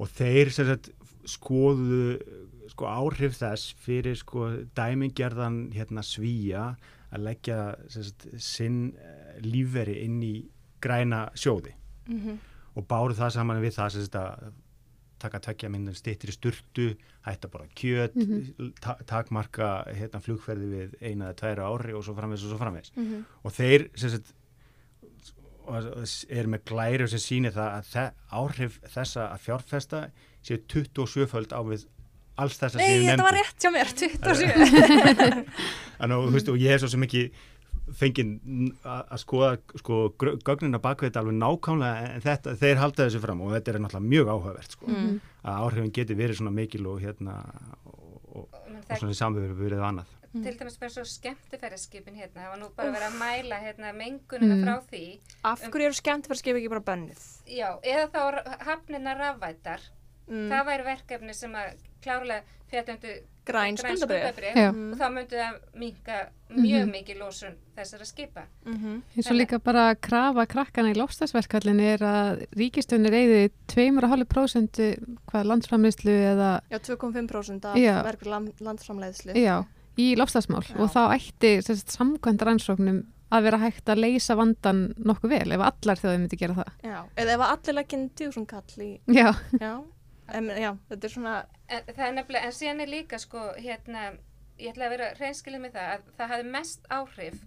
[0.00, 0.90] og þeir sem sagt,
[1.28, 2.20] skoðu
[2.70, 6.76] sko, áhrif þess fyrir sko, dæmingerðan hérna, svíja
[7.12, 7.58] að leggja
[7.90, 10.34] sagt, sinn eh, lífveri inn í
[10.80, 11.74] græna sjóði
[12.08, 12.38] Mhm.
[12.76, 14.52] og báru það saman við það sagt, að
[15.20, 18.72] taka tvekja myndin stittir í sturtu hætta bara kjöt Mhm.
[18.80, 22.90] ta takmarka hérna, flugferði við eina eða tværa ári og svo framvegs og svo framvegs
[22.96, 23.24] Mhm.
[23.44, 24.32] og þeir sagt,
[25.70, 30.00] er með glæru sem sýnir það að áhrif þessa að fjárfesta
[30.42, 31.84] séu 27-föld á við
[32.44, 35.44] alls þessa sem Nei, ég þetta var nefndi rétt hjá mér, 27.
[36.00, 37.24] Þannig, og, þú veist, og ég er svo sem ekki
[37.98, 38.28] fengið
[38.86, 39.50] að að skoða
[39.80, 43.54] sko, gr- gögnin á bakvið þetta alveg nákvæmlega en þetta, þeir halda þessu fram og
[43.56, 45.16] þetta er náttúrulega mjög áhugavert sko, Mm.
[45.42, 47.34] að áhrifin geti verið svona mikil og hérna
[47.82, 52.58] og, og, og svona samverður verið annað til dæmis bara svo skemmtifæraskipin hérna, það var
[52.60, 54.62] nú bara verið að mæla hérna mengunina Mm.
[54.62, 55.02] frá því
[55.50, 57.24] Af hverju eru skemmtifærskeip ekki bara bönnuð?
[57.50, 59.80] já, eða þá hafnina rafvætar
[60.30, 60.46] Mm.
[60.52, 61.72] það væri verkefni sem að
[62.02, 63.74] klárlega fjartöndu Græn.
[63.74, 64.92] Mm.
[64.92, 66.16] og þá myndi það minka
[66.50, 66.90] mjög Mhm.
[66.92, 69.02] mikið lósun þessara skipa Mhm.
[69.16, 74.78] eins og líka bara að krafa krakkana í lofstæðsverkallin er að ríkistöndin reyði 2,5%
[75.30, 78.02] hvað landsframleyslu eða Já, 2,5% af Já.
[78.04, 79.34] verkefni land, landframleiðslu.
[79.34, 79.64] já,
[79.98, 80.76] í lofstæðsmál Já.
[80.78, 85.60] og þá ætti sérst, samkvæmt rannsóknum að vera hægt að leysa vandan nokkuð vel ef
[85.60, 89.34] allar þjóðið myndi gera það Já, eða ef að allir legginn tíðsum kall í, já,
[89.60, 89.82] já,
[90.38, 91.36] em, já, þetta er svona,
[91.68, 94.04] en það er nefnilega, en síðan er líka sko hérna,
[94.60, 97.40] ég ætla að vera reynskilið með það að það hafi mest áhrif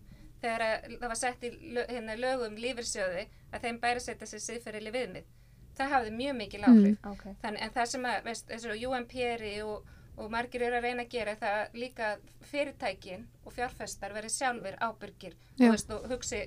[0.43, 4.29] þegar að, það var sett í lög, hérna, lögum lífyrsjóði að þeim bæri að setja
[4.29, 5.31] sér siðferðileg viðmið.
[5.77, 6.97] Það hafði mjög mikil áhrif.
[7.09, 7.23] ok.
[7.41, 11.13] Þann, en það sem að, veist, og UNPRI og, og margir eru að reyna að
[11.15, 12.09] gera er það að líka
[12.51, 16.43] fyrirtækin og fjárfestar verið sjálfur ábyrgir og, veist, og hugsi,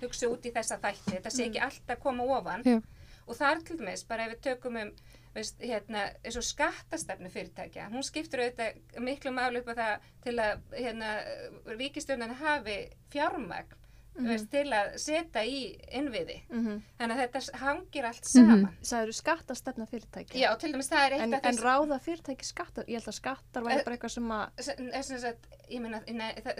[0.00, 2.66] hugsi út í þessa þætti, þetta sé ekki alltaf koma ofan.
[2.66, 2.80] Já.
[3.26, 4.90] og það er til dæmis bara ef við tökum um
[5.36, 10.36] veist, hérna, eins og skattastefnu fyrirtækja hún skiptur auðvitað miklu máli upp á það til
[10.40, 11.10] að hérna,
[11.78, 12.78] ríkistjónan hafi
[13.12, 13.82] fjármagn
[14.16, 14.28] Mhm.
[14.30, 16.38] veist, til að setja í innviði.
[16.48, 18.62] Mm þannig að þetta hangir allt saman.
[18.82, 20.38] Það eru skattastefna fyrirtæki.
[20.40, 23.10] Já, til dæmis það er eitt En, af en þess ráða fyrirtæki skattar, ég held
[23.12, 24.48] að skattar væri Eh, bara eitthvað sem að,
[25.68, 26.00] ég meina,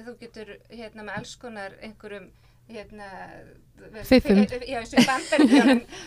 [0.04, 2.28] þú getur hérna með alls konar einhverjum
[2.70, 3.09] hérna
[3.76, 5.81] Já, eins og í bandaríkjónum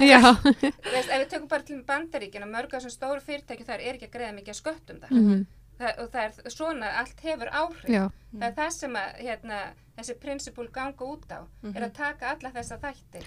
[0.12, 3.96] já, Veist, ef við tökum bara til bandaríkjana, mörg af þessum stóru fyrirtæki þar er
[3.96, 5.14] ekki að greiða mikið að sköttum það.
[5.16, 5.40] mhm,
[5.80, 7.88] það og það er svona, allt hefur áhrif.
[7.90, 8.04] já,
[8.36, 9.58] Það er það sem að hérna,
[9.96, 11.40] þessi prinsipul ganga út á,
[11.72, 13.24] er að taka alla þessa þætti.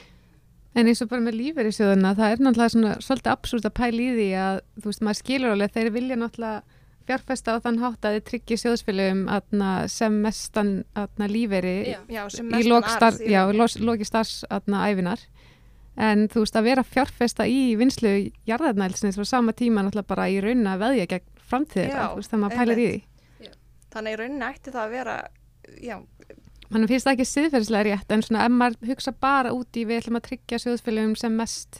[0.77, 4.09] En eins og bara með lífeyrissjóðuna, það er náttúrulega svona svolítið absúrt að pæla í
[4.19, 6.77] því að, þú veist, maður skilur alveg, þeir vilja náttúrulega
[7.09, 9.25] fjárfesta á þann hátt að þið tryggja sjóðsfélögum
[9.91, 11.99] sem mestan atna, lífeyri Já.
[12.07, 15.25] Já, sem í loki starfs æfinar.
[15.99, 18.13] En þú veist, að vera fjárfesta í vinslu
[18.47, 22.85] jarðarnælsins á sama tíma náttúrulega bara í raunina veðja gegn framtíðir, þegar maður pælar í
[22.87, 23.49] því.
[23.89, 25.15] Þannig í rauninni ætti það að vera,
[25.81, 25.97] já,
[26.69, 30.03] Mann finnst það ekki siðferðislega rétt en svona ef maður hugsa bara út í við
[30.03, 31.79] ætlum að tryggja sjóðsfélögum sem mest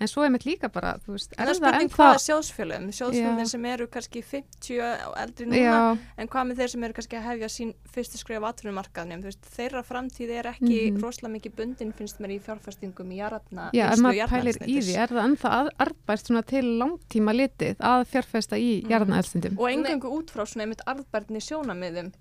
[0.00, 3.86] en svo er mitt líka bara, veist, en það spurning hvaða sjóðsfjölum, sjóðsfjölum sem eru
[3.88, 7.48] kannski 50 og eldri núna, Já, en hvað með þeir sem eru kannski að hefja
[7.54, 9.24] sín fyrstu skrif á atvinnumarkaðnum,
[9.56, 11.00] þeirra framtíð er ekki Mhm.
[11.02, 14.94] rosalega mikið bundin finnst mér í fjárfestingum í jarðna, já, ef maður pælir í því,
[14.96, 18.90] er það ennþá að- arðbært svona til langtíma litið að fjárfesta í Mhm.
[18.90, 19.58] jarðnaðelstundum?
[19.58, 22.12] og engangu út frá svona einmitt arðbærni sjónamiðum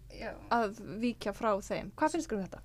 [0.51, 1.91] að víkja frá þeim.
[1.97, 2.59] Hvað finnst þetta?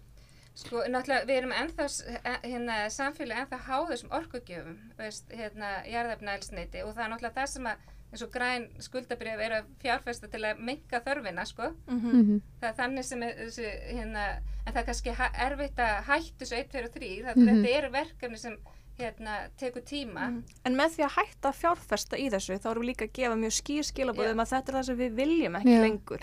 [0.55, 1.85] Sko, náttúrulega, við erum ennþá,
[2.29, 7.39] e- hérna, samfélagi ennþá háður sem orkugjöfum, veist, hérna, jarðefna elsneiti og það er náttúrulega
[7.39, 11.71] það sem að, eins og græn skuldabrif eru að fjárfesta til að minka þörfina, sko.
[11.89, 14.27] Mm Það er þannig sem er, þessi, hérna,
[14.67, 15.15] en það er kannski
[15.47, 17.49] erfitt að hættu þessu 1, 2 og 3, það, Mhm.
[17.49, 18.59] þetta eru verkefni sem,
[18.99, 20.43] hérna, tekur tíma.
[20.67, 23.57] En með því að hætta fjárfesta í þessu þá erum við líka að gefa mjög
[23.63, 24.31] skýr skilabóð Já.
[24.37, 25.81] um að þetta er það sem við viljum ekki Já.
[25.81, 26.23] lengur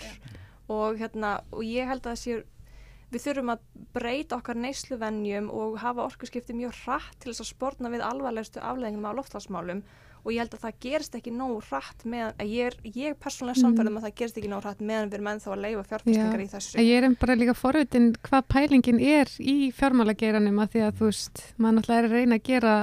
[0.70, 2.44] og, hérna, og ég held að þessi
[3.10, 3.64] við þurfum að
[3.96, 9.08] breyta okkar neysluvenjum og hafa orkuskipti mjög hratt til þess að spórna við alvarlegustu afleðingum
[9.10, 9.82] á lofthalsmálum
[10.20, 13.14] og ég held að það gerist ekki nóg hratt meðan, að ég er, ég er
[13.16, 13.62] persónulega Mhm.
[13.64, 16.44] samfæðum að það gerist ekki nóg hratt meðan við erum ennþá að leifa fjárfestingar Já.
[16.44, 16.78] í þessu.
[16.84, 21.42] Ég er bara líka forvitin hvað pælingin er í fjármálageiranum að því að þú veist,
[21.58, 22.74] maður náttúrulega er að reyna að gera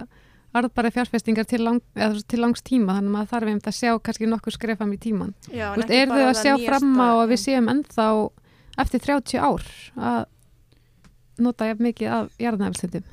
[0.57, 1.81] arðbæra fjárfestingar til, lang,
[2.27, 5.33] til langs tíma þannig að maður þarf einmitt að sjá kannski nokkuð skrefam í tíman.
[5.53, 8.07] Já, veist, er þau að sjá fram á að við séum ennþá
[8.77, 9.63] eftir 30 ár
[9.97, 10.25] að
[11.45, 13.03] nota jafn mikið af jarðnæfelsendum?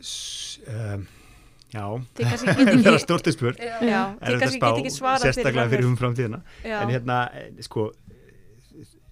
[0.00, 1.06] S- um,
[1.68, 1.84] Já,
[2.16, 3.58] kannski get það er ekki, stórtið spurt.
[3.60, 3.74] Já.
[3.84, 5.90] já, þið þetta kannski spá get ekki svarað sérstaklega fyrir framhjá.
[5.90, 6.38] um framtíðina.
[6.64, 6.76] Já.
[6.80, 7.82] En hérna, eh, sko,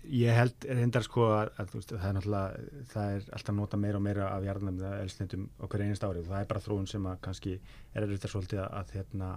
[0.07, 3.81] ég held reyndar sko að, að þú veist, það er náttúrulega, það er alltaf nota
[3.83, 6.89] meira og meira af jarðnum eða elsnendum okkur einast árið og það er bara þróun
[6.95, 7.55] sem að kannski
[7.93, 9.31] er erfitt svolítið að, að, hérna,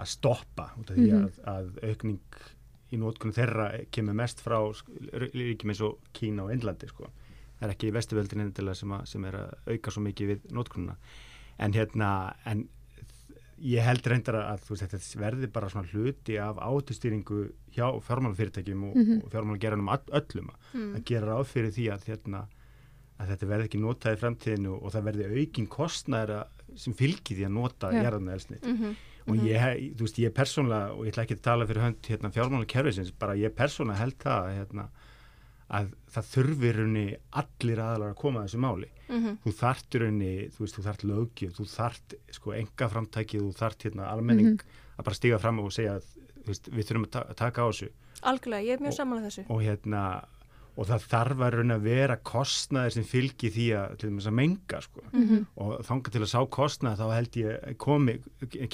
[0.00, 1.26] að stoppa út af því Mhm.
[1.50, 2.20] að aukning
[2.94, 4.58] í nótkunum þeirra kemur mest frá
[5.34, 7.10] ríkjum eins og Kína og Indlandi sko.
[7.58, 10.96] Það er ekki vesturveldin endilega sem, að, sem er að auka svo mikið við nótkununa.
[11.64, 12.08] En hérna,
[12.50, 12.64] en
[13.64, 17.44] ég held reyndar að þú veist, þetta verði bara svona hluti af átustýringu
[17.76, 19.20] hjá fjármálafyrirtækjum og, Mhm.
[19.24, 20.94] og fjármálageranum öllum Mm.
[20.96, 22.46] að gera ráð fyrir því að, hérna,
[23.20, 27.46] að þetta verði ekki notað í framtíðinu og það verði aukin kostnæra sem fylgir því
[27.46, 28.02] að nota Já.
[28.02, 28.96] jarðanelsnit Mhm.
[29.26, 32.02] Og ég, he- þú veist, ég persónlega og ég ætla ekki að tala fyrir hönd
[32.10, 34.88] hérna, fjármálakerfisins bara ég persónlega held það hérna,
[35.74, 37.04] að það þurfi raunni
[37.40, 39.38] allir aðalar að koma að þessu máli Mhm.
[39.44, 43.54] þú þart í rauninni, þú veist, þú þart löggjöf, þú þart sko enga framtækið, þú
[43.62, 44.60] þart hérna almenning
[44.98, 46.04] að bara stiga fram og segja að
[46.44, 47.88] þú veist, við þurfum að ta taka á þessu
[48.24, 49.44] Algjörlega, ég er mjög Og- samanlega þessu.
[49.50, 50.24] og hérna
[50.76, 54.34] og það þarf að raun að vera kostnaðir sem fylgir því að, til dæmis að
[54.40, 55.04] menga sko.
[55.12, 55.44] Mhm.
[55.62, 58.16] og þanga til að sá kostnað þá held ég komi,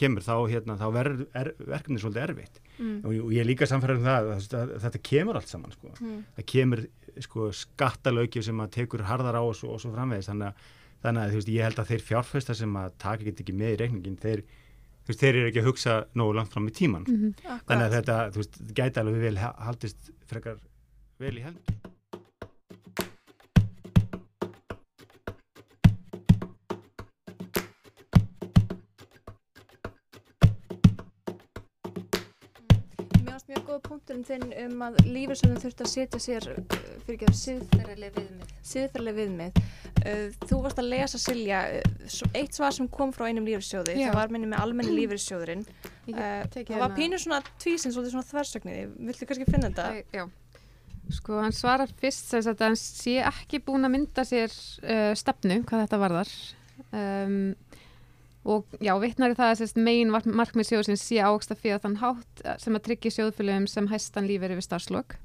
[0.00, 3.02] kemur þá, hérna, þá verður er, verkefni svolítið erfitt Mm.
[3.04, 5.72] og, og ég er líka samfæður um það að, að, að þetta kemur allt saman
[5.74, 5.90] sko.
[6.00, 6.22] Mm.
[6.38, 6.80] það kemur
[7.20, 10.70] sko, skattalögju sem að tekur harðar á og svo, og svo framvegis þannig að,
[11.04, 14.16] þannig veist, ég held að þeir fjárfesta sem að taka get ekki með í reikningin
[14.22, 14.42] þeir,
[15.10, 17.34] veist, þeir eru ekki að hugsa nógu langt fram í tíman Mhm.
[17.68, 20.56] þannig að þetta, veist, gæti alveg vel ha- haldist frekar
[21.20, 21.78] vel í hendur
[33.20, 37.16] Mér finnst mjög góð punkturinn þinn um að lífeyrssjóðin þurft að setja sér uh, fyrir
[37.16, 38.54] ekki að er alveg viðmið.
[38.70, 39.61] siðferðileg viðmið.
[40.00, 44.09] Uh, þú varst að lesa Silja, uh, eitt svar sem kom frá einum lífeyrssjóði, Já.
[44.11, 44.96] það var minni með almenni
[46.54, 48.87] tekið það var hérna- pínu svona tvísins, svolítið svona þversögniði.
[49.11, 49.90] Viltu kannski finna þetta?
[50.16, 50.24] Já.
[51.14, 54.53] Sko, hann svarar fyrst sagt að hann sé ekki búin að mynda sér
[54.85, 56.33] uh, stefnu, hvað þetta varðar.
[56.90, 57.40] Um,
[58.49, 62.40] og já, vittnar í það að sérst, megin markmið sjóðsins sé ágsta fyrir þann hátt
[62.44, 65.18] eh, sem að tryggja sjóðfélögum sem hæstan lífeyri við starfslokk.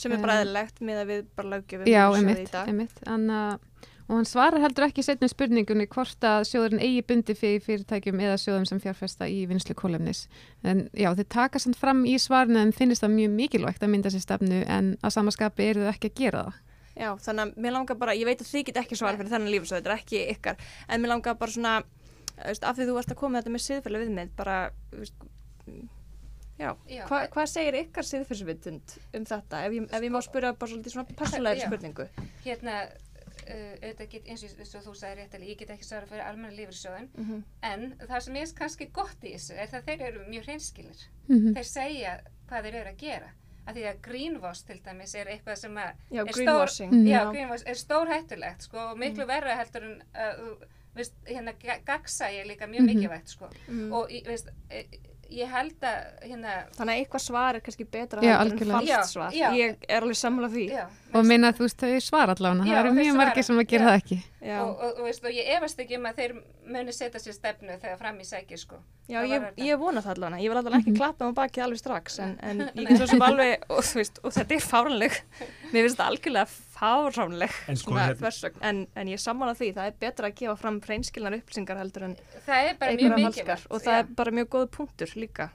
[0.00, 2.70] Sem er Um, bræðilegt með að við bara lögjum Já, í einmitt, dag.
[2.72, 3.02] einmitt.
[3.06, 3.42] Anna,
[4.08, 8.36] og hann svarar heldur ekki setnum spurningunni hvort að sjóðurinn eigi bundi fyrir fyrirtækjum eða
[8.42, 10.26] sjóðum sem fjárfesta í vinslu kólefnis.
[10.62, 14.12] En já, þið taka samt fram í svarinu en finnist það mjög mikilvægt að mynda
[14.12, 16.60] sér stefnu en að samaskapi eru þau ekki að gera það.
[16.94, 19.50] Já, þannig að mér langar bara, ég veit að þið get ekki svara fyrir þennan
[19.50, 21.72] lífeyrssjóð, þetta er ekki ykkar, en mér langar bara svona,
[22.38, 24.58] veist, af því þú varst að koma þetta með siðferðileg viðmið, bara,
[24.94, 25.24] veist,
[26.60, 27.00] já, Já.
[27.08, 30.94] Hva, hvað segir ykkar siðferðsvitund um þetta, ef ég, ef ég má spura bara svolítið
[30.94, 31.66] svona persónlega Já.
[31.66, 32.06] spurningu?
[32.46, 32.76] Hérna,
[33.48, 36.56] auðvitað get, eins og eins og þú sagði réttilega, ég get ekki svara fyrir almenna
[36.56, 37.42] lífeyrissjóðin, Mm -hmm.
[37.62, 41.00] en það sem er kannski gott í þessu er það þeir eru mjög hreinskilir.
[41.28, 43.30] Mm Þeir segja hvað þeir eru að gera.
[43.66, 46.90] Af því að greenwash til dæmis er eitthvað sem að Já, er greenwashing.
[46.92, 47.06] Mhm.
[47.08, 50.56] Já, greenwash er stór hættulegt sko og miklu verra heldur en uh,
[50.94, 51.52] veist, hérna
[51.86, 52.86] gagsa ég líka mjög Mhm.
[52.86, 53.92] mikilvægt sko Mm.
[53.92, 54.84] og veist, eh,
[55.30, 59.30] ég held að hérna, Þannig að eitthvað svar er kannski betra Já, en falskt svar.
[59.32, 59.48] já.
[59.56, 60.66] Ég er alveg sammála því.
[60.70, 60.84] já,
[61.14, 63.84] Og minna að þú veist þau svara allavega, það eru mjög margir sem að gera
[63.84, 63.90] Já.
[63.90, 64.18] það ekki.
[64.44, 66.32] Já, og, og, og, veist, og ég efast ekki um að þeir
[66.74, 68.76] muni setja sér stefnu þegar fram í sækir sko
[69.08, 70.98] já ég, var ég vona það allavega, ég vil allavega ekki Mhm.
[70.98, 74.18] klappa á bakið alveg strax, en, en ég get svo sem alveg, og þú veist,
[74.24, 75.18] og þetta er fáránleg,
[75.72, 76.46] mér finnst þetta algjörlega
[76.84, 80.56] fáránleg, En sko, hérna- þversögn, en, en ég sammála því, það er betra að gefa
[80.60, 82.16] fram hreinskilnar upplýsingar heldur en
[82.46, 85.50] það er bara mjög einhverja falskar, og það er bara mjög góð punktur líka.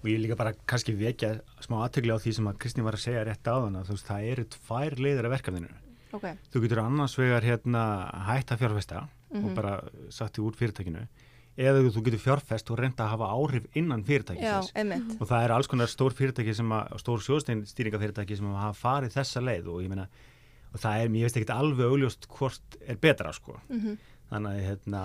[0.00, 3.02] og ég líka bara kannski vekja smá aðtögli á því sem að Kristín var að
[3.04, 5.68] segja rétt á þann að þú veist, það eru tvær leiðir af verkefninu.
[6.16, 7.82] Ok, þú getur annars vegar hérna
[8.26, 9.44] hætta fjárfesta Mhm.
[9.44, 9.74] og bara
[10.10, 11.04] satt í úr fyrirtækinu
[11.58, 15.20] eða þú getur fjárfest og reynda að hafa áhrif innan já, fyrirtækisins.
[15.20, 19.40] og það er alls konar stór fyrirtæki sem að, stór sjóðstýringafyrirtæki sem hafa farið þessa
[19.44, 20.08] leið og ég meina
[20.72, 23.98] og það er, ég veist ekki alveg augljóst hvort er betra sko mm
[24.30, 24.98] þannig að hérna,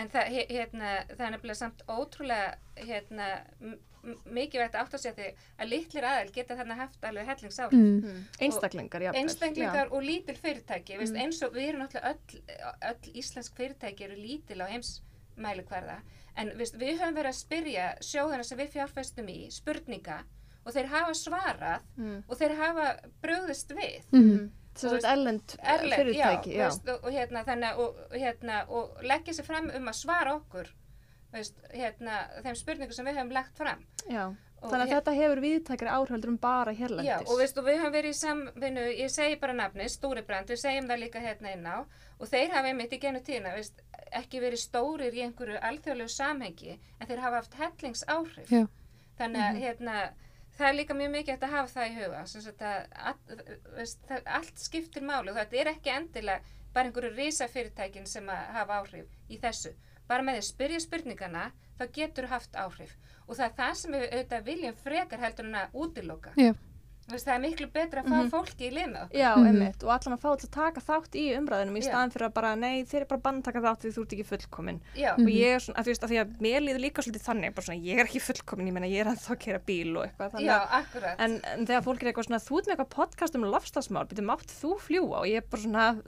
[0.00, 3.26] en það, hérna, það er nefnilega samt ótrúlega hérna,
[3.60, 5.26] m- m- mikilvægt að átt að segja því
[5.60, 8.22] að litlir aðeil geta þarna haft alveg hellingsáhrif Mm.
[8.40, 9.12] einstaklingar, já.
[9.20, 11.20] einstaklingar og lítil fyrirtæki veist, Mm.
[11.26, 12.40] eins og við erum náttúrulega öll,
[12.90, 16.00] öll íslensk fyrirtæki eru lítil á heimsmælikvarða
[16.36, 20.22] en veist, við höfum verið að spyrja sjóðana sem við fjárfestum í spurninga
[20.64, 22.24] og þeir hafa svarað Mm.
[22.28, 22.88] og þeir hafa
[23.22, 24.00] brugðist við
[24.74, 24.86] Mm.
[24.88, 26.64] Og þetta ellend Erlend, fyrirtæki, já.
[26.64, 30.72] Veist, og, hérna, þannig, og, hérna, og leggja sér fram um að svara okkur
[31.34, 34.32] veist, hérna, þeim spurningum sem við höfum lagt fram Já,
[34.64, 37.10] Og Þannig að þetta hefur viðtækri áhrifaldur um bara hérlendis.
[37.10, 40.88] Já, og veistu, við höfum verið í samvinnu, ég segi bara nafni, Stúribrand, við segjum
[40.88, 43.82] það líka hérna inn á og þeir hafa einmitt í genu veist,
[44.14, 48.48] ekki verið stórir í einhverju alþjóðlegu samhengi en þeir hafa haft hellingsáhrif.
[48.48, 48.64] Já.
[49.18, 49.98] Þannig að hérna,
[50.58, 53.40] það er líka mjög mikið hægt að hafa það í huga, sem sagt að all,
[54.08, 58.78] það, allt skiptir máli og þetta er ekki endilega bara einhverju risafyrirtækin sem að hafa
[58.82, 59.74] áhrif í þessu.
[60.08, 61.44] Bara með því að spyrja spurningana,
[61.78, 65.60] þá getur haft áhrif og það er það sem við auðvitað viljum frekar heldur en
[65.62, 66.34] að útiloka.
[66.36, 66.52] Já.
[67.04, 68.30] Veist, það er miklu betra að fá Mhm.
[68.32, 69.18] fólki í með okkur.
[69.20, 69.46] Já, Mhm.
[69.46, 72.34] einmitt, og allan að fá til að taka þátt í umræðinum í staðan fyrir að
[72.34, 74.80] bara, nei, þeir eru bara bann að taka þátt því þú ert ekki fullkomin.
[74.96, 75.24] Já, Mhm.
[75.26, 77.54] Og ég er svona, að þú veist, að því að mér líður líka svolítið þannig,
[77.54, 80.04] bara svona, ég er ekki fullkomin, ég meina, ég er að þá kera bíl og
[80.08, 81.16] eitthvað, þannig já, akkurat.
[81.18, 84.24] en, en þegar fólk er eitthvað svona, þú ert með eitthvað podcast um lofslagsmál, betur
[84.24, 86.02] mátt þú fljúa og ég er bara svona,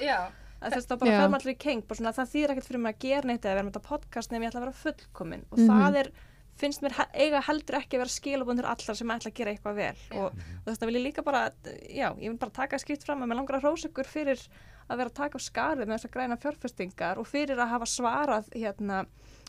[0.00, 0.28] já,
[0.60, 1.20] að þú veist, þá bara Já.
[1.20, 3.40] fer maður allir í keng, bara svona, það þýðir ekkert fyrir mig að gera neitt
[3.40, 5.68] eða vera með þetta podcast nefnir ég ætla að vera fullkomin og Mhm.
[5.68, 6.10] það er,
[6.56, 9.96] finnst mér eiga heldur ekki að vera skilabundur allar sem ætla að gera eitthvað vel.
[10.20, 10.32] Og,
[10.64, 11.42] og þetta vil ég líka bara,
[11.90, 14.40] já, ég vil bara taka skipt fram að mér langar að rósa ykkur fyrir
[14.86, 18.50] að vera að taka á skarið með þessar græna fjárfestingar og fyrir að hafa svarað
[18.54, 19.00] hérna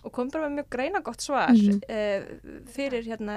[0.04, 1.82] og kom bara með mjög greina gott svar Mhm.
[1.88, 2.24] eh,
[2.74, 3.36] fyrir hérna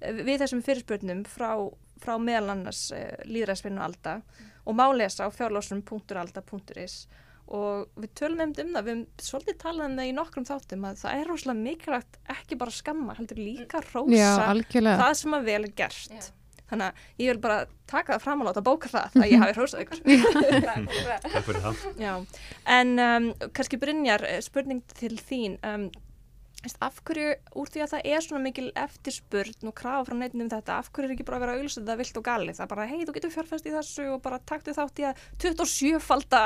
[0.00, 1.52] við þessum fyrirspurnum frá,
[2.00, 4.22] frá meðal annars eh, líðræðsvinnu Alda
[4.64, 7.06] og má lesa á fjárlásum.alda.is
[7.50, 10.84] og við tölum um um það, við höfum svolítið talað um það í nokkrum þáttum
[10.86, 15.00] að það er rosalega mikilvægt ekki bara skamma, heldur líka Já, rósa algjörlega.
[15.02, 16.28] það sem að vel er gert Já.
[16.70, 17.58] þannig að ég vil bara
[17.90, 20.04] taka það fram og láta bóka það að ég hafi rósað ykkur
[20.70, 21.26] Akkurat.
[21.26, 21.82] Takk fyrir það.
[21.98, 22.12] Já,
[22.78, 25.90] en um, kannski Brynjar, eh, spurning til þín um,
[26.84, 30.50] af hverju úr því að það er svona mikil eftirspurn og krafa frá neitt um
[30.52, 32.64] þetta, af hverju er ekki bara að vera að auðvitað það vilt og galið, það
[32.66, 36.42] er bara hei þú getur fjárfæst í þessu og bara taktu þátt í að 27-falda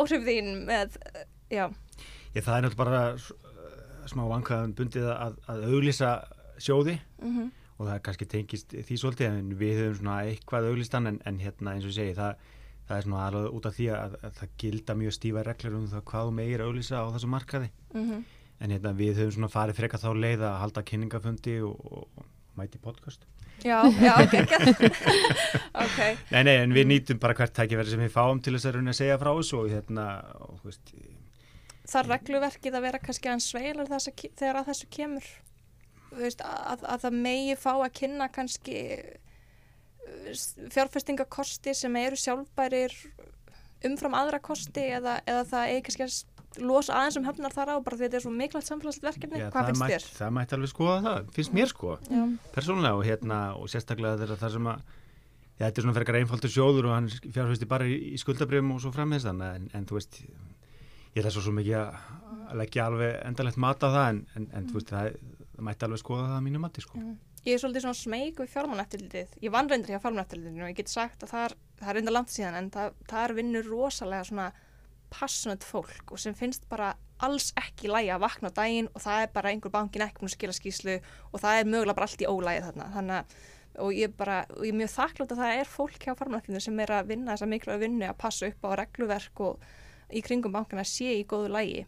[0.00, 1.66] áhrif þín með, eh, já,
[2.34, 6.16] Ég, það er náttúrulega bara uh, smá vankaðan bundið að, að auglýsa
[6.58, 6.98] sjóði.
[7.22, 11.40] Mm og það kannski tengist því svolítið en við höfum svona eitthvað auglýstan en, en
[11.42, 12.44] hérna eins og segi það,
[12.88, 15.88] það er svona alveg út af því að, að það gilda mjög stífa reglur um
[15.90, 17.70] það hvað meir auglýsa á þessu markaði.
[17.94, 18.24] Mm
[18.64, 22.80] en hérna við höfum svona farið frekar þá leið að halda kynningafundi og, og, mæti
[22.80, 23.26] podcast.
[23.64, 24.34] Já, já, ok,
[25.84, 25.98] ok,
[26.32, 28.92] Nei, nei, en við nýtum bara hvert tækifæri sem við fáum til þess að raunin
[28.92, 30.06] að segja frá þessu og hérna,
[30.42, 30.94] og, veist,
[31.90, 35.28] þar regluverkið að vera kannski aðeins sveilar þegar að þessu kemur?
[36.14, 42.94] Veist, að, að það megi fá að kynna kannski uh, fjárfestingakosti sem eru sjálfbærir
[43.84, 47.76] umfram aðra kosti eða, eða það eigi kannski að losa aðeins um höfnar þar á
[47.84, 50.06] bara því þetta er svo mikilvægt samfélagslegt verkefni já, hvað finnst mætt, þér?
[50.18, 52.22] það mætti alveg skoða það, finnst mér sko, Já,
[52.54, 54.92] persónulega og hérna, og sérstaklega þegar það sem að
[55.54, 58.80] Já, þetta er svona frekar einfaldur sjóður og hann fjárfæsti bara í, í skuldabrifum og
[58.82, 60.16] svo frammeðst en, en þú veist,
[61.14, 64.66] ég ætla svo, svo mikið að leggja alveg endalegt mat á það en, en, en
[64.66, 65.20] þú veist, það,
[65.52, 67.04] það mætti alveg skoða það að mínu mati, sko.
[67.44, 69.38] Ég er svolítið svona smeyk við fjármálneftilitið.
[69.44, 72.14] Ég vann reyndir hjá fjármálneftilitinu og ég get sagt að það er, það er reynda
[72.16, 74.46] langt síðan en það, það er vinnur rosalega svona
[75.14, 79.24] passionate fólk og sem finnst bara alls ekki lægi að vakna á daginn og það
[79.24, 80.96] er bara einhver bankin ekki búin að skila skýslu
[81.30, 82.88] og það er mögulega bara allt í ólægi þarna.
[82.96, 83.36] Þannig að
[83.82, 86.82] og ég, bara, og ég er mjög þakklátt að það er fólk hjá fjármálneftilitinu sem
[86.84, 89.64] er að vinna þessa mikilvæga vinnu að passa upp á regluverk og
[90.14, 91.82] í kringum bankana sé í góðu lægi.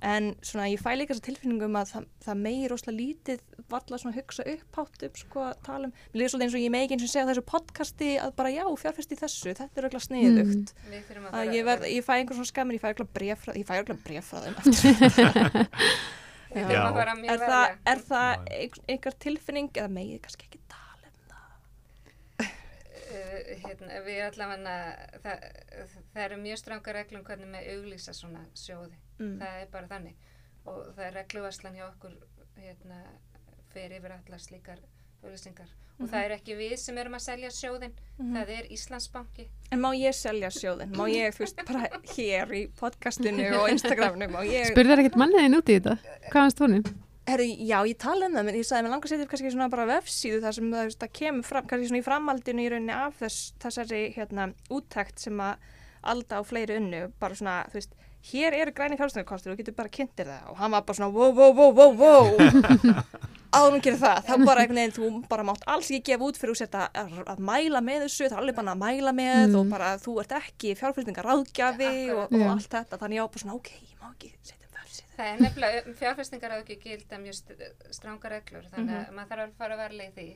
[0.00, 4.16] En svona ég fæ líka þessa tilfinningum að það, það megi rosalega lítið valla svona
[4.16, 5.92] hugsa upphátt um sko að tala um.
[6.12, 8.64] Mér líður svolítið eins og ég megi eins og segja þessu podcasti að bara já,
[8.80, 10.72] fjárfest í þessu, þetta er auðvitað sniðugt.
[11.10, 13.52] Þurfum að Að ég, verð, ég fæ einhver svona skamir, ég fæ auðvitað bref frá,
[13.60, 14.64] ég fæ auðvitað bref frá þeim að
[16.50, 18.48] er, það, er það
[18.90, 21.52] einhver tilfinning eða megið kannski ekki tala um það?
[22.40, 24.76] Uh, hérna, við allavega,
[25.24, 25.44] það,
[26.12, 28.96] það eru mjög stranga reglum hvernig með auglýsa svona sjóði.
[29.18, 29.34] Mm.
[29.42, 30.30] Það er bara þannig.
[30.68, 32.16] Og það er regluvaslan hjá okkur
[32.60, 33.02] hérna,
[33.72, 34.82] fer yfir allar slíkar
[35.24, 35.76] auglýsingar.
[36.00, 39.44] Og það er ekki við sem erum að selja sjóðin, það er Íslandsbanki.
[39.68, 40.94] En má ég selja sjóðin?
[40.96, 44.70] Má ég, þú veist, bara hér í podcastinu og Instagraminu, má ég...
[44.72, 45.98] Spurðar ekkert manniðin út í þetta?
[46.30, 46.86] Hvað fannst honum?
[47.30, 49.52] Herru, já, ég tala um það, menn ég sagði, mér langar að setja upp kannski
[49.54, 52.96] svona bara vefsíðu þar sem það, það kemur fram, kannski svona í framhaldinu í rauninni
[52.96, 55.70] af þess, þessari, hérna, úttækt sem að
[56.14, 57.96] alda á fleiri unnu, bara svona, þú veist,
[58.30, 61.12] hér eru græni fjárstæðarkostur og þú getur bara kynntir það og hann var bara svona,
[61.14, 62.26] wow, wow, wow, wow, wow,
[63.56, 66.38] áður hún gerir það, þá bara einhvern veginn, þú bara mátt alls ekki gefa út
[66.40, 69.40] fyrir þú setja að, að mæla með þessu, það er alveg bara að mæla með
[69.50, 69.56] Mm.
[69.60, 72.48] og bara þú ert ekki fjárfæstingar ráðgjafi og, og Já.
[72.52, 74.59] allt þetta, þannig ég var bara svona, ok, ég má ekki setja.
[75.20, 79.30] Það er nefnilega, um fjárfestingar á ekki gilda mjög st- stranga reglur, þannig að maður
[79.34, 80.28] þarf að fara að verlega í því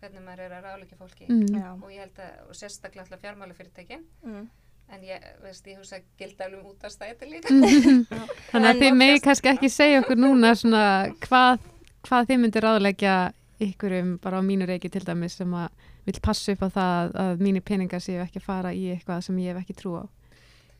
[0.00, 1.26] hvernig maður er að ráleika fólki.
[1.28, 1.82] Mm.
[1.84, 4.48] Og ég held að, og sérstaklega alltaf fjármálufyrirtækin, Mm.
[4.94, 7.48] en ég, veist, ég hugsa gilda alveg út af stæti líka.
[7.52, 8.08] Þannig
[8.54, 10.82] En að þið podcast- megi kannski ekki segja okkur núna svona
[11.24, 11.58] hvað,
[12.08, 13.14] hvað þið myndir ráðleggja
[13.64, 15.68] ykkurum bara á mínu reiki til dæmis sem að
[16.04, 19.36] vil passa upp á það að mínir peningar séu ekki að fara í eitthvað sem
[19.40, 20.04] ég hef ekki trú á.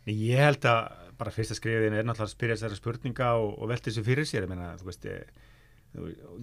[0.07, 3.91] Ég held að bara fyrsta skrifin er náttúrulega að spyrja þessari spurninga og, og velta
[3.91, 5.25] þessu fyrir sér, ég meina, þú veist, ég,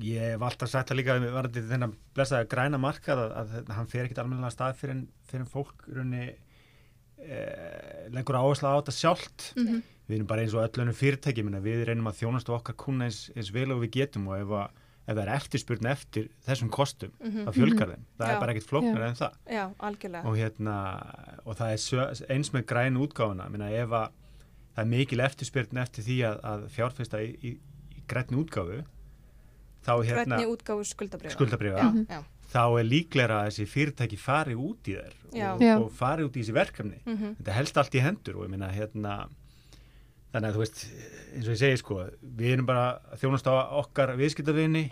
[0.01, 3.87] ég hef alltaf sagt það líka varandi þennan blessaða græna markað að, að, að hann
[3.91, 5.01] fer ekkit almennilega stað fyrir
[5.31, 6.29] fyrir fólk runni
[7.19, 9.81] eh, lengur áherslu á þetta sjálft Mm -hmm.
[10.07, 13.29] við erum bara eins og öllunum fyrirtæki minna, við reynum að þjónast okkar kuna eins,
[13.35, 14.69] eins vel og við getum og ef, að,
[15.07, 17.47] ef það er eftirspurn eftir þessum kostum Mhm.
[17.47, 18.33] að fjölgar þeim, það Já.
[18.33, 20.25] er bara ekkit flóknar en það Já, algjörlega.
[20.25, 20.75] og hérna
[21.45, 24.09] og það er eins með græn útgáfuna minna, ef að
[24.75, 27.51] það er mikil eftirspurn eftir því að, að fjárfesta í, í,
[27.97, 28.83] í grænni útgáfu
[29.85, 31.33] þá hérna Grænni útgáfu skuldabriða.
[31.35, 32.05] skuldabrifa Já, Mhm.
[32.09, 32.21] já.
[32.51, 35.13] þá er líklega að þessi fyrirtæki fari út í þær
[35.53, 38.49] og, og fari út í þessi verkefni Mm þetta helst allt í hendur og ég
[38.51, 39.29] minna hérna
[40.33, 40.81] þannig að þú veist
[41.35, 44.85] eins og ég segi sko, við erum bara að þjónast á okkar viðskiptavinni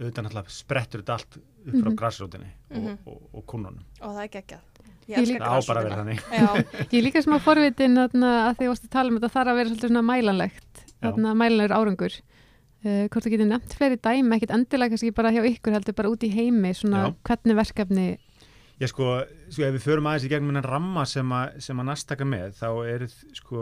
[0.00, 1.96] auðvitað náttúrulega sprettur þetta allt upp frá Mhm.
[2.00, 2.98] grassrótinni Mhm.
[3.06, 4.60] og, og, og kunnunum Og það er geggjað.
[5.08, 5.96] Ég líka- á bara að grasrótina.
[6.00, 9.52] þannig Já, Ég líka smá forvitin þarna, að því að að tala um þetta þarf
[9.52, 10.84] að vera svolítið svona mælanlegt,
[11.42, 12.20] mælanlegur árangur.
[12.84, 16.10] Uh, hvort þú getur nefnt fleiri dæmi, ekkit endilega kannski bara hjá ykkur heldur bara
[16.12, 17.14] út í heimi, svona Já.
[17.24, 18.06] hvernig verkefni,
[18.82, 19.06] Já sko,
[19.54, 22.56] sko, ef við förum aðeins í gegnum hennar ramma sem, a, sem að nastaka með,
[22.58, 23.04] þá er,
[23.38, 23.60] sko,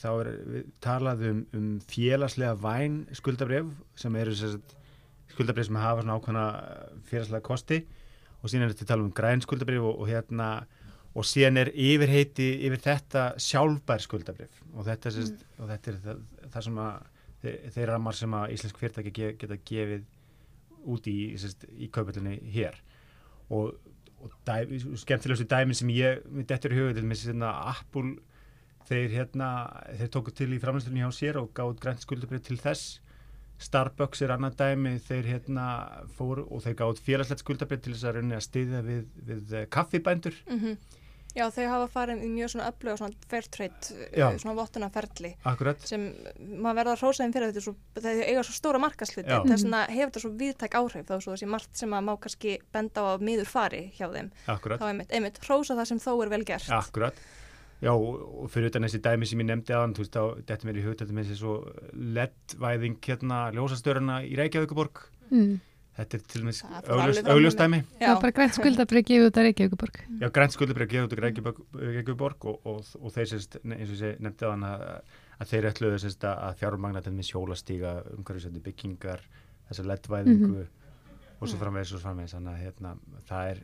[0.00, 3.68] þá er við talað um, um félagslega væn skuldabref
[4.00, 4.54] sem eru sem
[5.34, 6.46] skuldabref sem hafa svona ákveðna
[7.10, 7.82] félagslega kosti
[8.40, 10.48] og síðan er þetta tala um græn skuldabref og, og hérna
[11.14, 15.42] og síðan er yfirheiti yfir þetta sjálfbær skuldabref og þetta, mm.
[15.60, 16.22] og þetta er það,
[16.54, 17.08] það sem að
[17.44, 20.06] þeir, þeir rammar sem að íslensk fyrirtæki ge- geta gefið
[20.94, 22.80] út í, sest, í kaupallinni hér.
[23.54, 23.74] Og
[24.24, 28.14] og dæmi, skemmtilegustu dæmin sem ég mitt eftir til með svona Apple
[28.88, 29.48] þeir hérna
[29.98, 33.00] þeir tóku til í framlýstunni hjá sér og gáð grænt skuldabrið til þess.
[33.60, 35.66] Starbucks er annað dæmi þeir hérna
[36.16, 39.66] fóru og þeir gáð félagslegt skuldabrið til þess að rauninni að styðja við, við eh,
[39.76, 40.40] kaffibændur.
[40.48, 40.60] Mm
[41.34, 44.28] Já, þau hafa farið í mjög svona öflug og svona fair trade, Já.
[44.28, 46.04] uh, svona vottunarferli akkurat sem
[46.38, 49.34] maður verða að hrósa þeim fyrir þetta er svo, þegar þau eiga svo stóra markasluti
[49.34, 49.38] Já.
[49.42, 52.12] þess vegna hefur þetta svo viðtæk áhrif þá er svo þessi margt sem að má
[52.22, 56.04] kannski benda á að miður fari hjá þeim akkurat, þá einmitt, einmitt hrósa það sem
[56.06, 57.24] þó er vel gert akkurat
[57.82, 60.78] Já, og fyrir utan þessi dæmi sem ég nefndi aðan, þú veist, þá þetta mér
[60.78, 61.54] í hug, þetta með þessi svo
[62.16, 65.02] leddvæðing hérna ljósastöruna í Reykjavíkuborg.
[65.28, 65.54] mm.
[65.94, 67.60] Þetta er til og með Það fór alveg augljós- fram hjá augljós mér.
[67.62, 67.78] dæmi.
[68.00, 69.98] það er bara grænt skuldabrið gefið út að Reykjavíkuborg.
[70.24, 74.18] Já, grænt skuldabrið gefið út Reykjavík- Reykjavíkuborg og, og, og þeir sérst, eins og ég
[74.24, 74.64] nefndi að,
[75.38, 79.22] að þeir ætluðu sérst að fjármagna til með sjólastíga, umhverfisöndi byggingar,
[79.70, 82.34] þessa leddvæðingu og svo framvegis og svo framvegis.
[82.34, 82.96] Þannig að hérna,
[83.30, 83.62] það er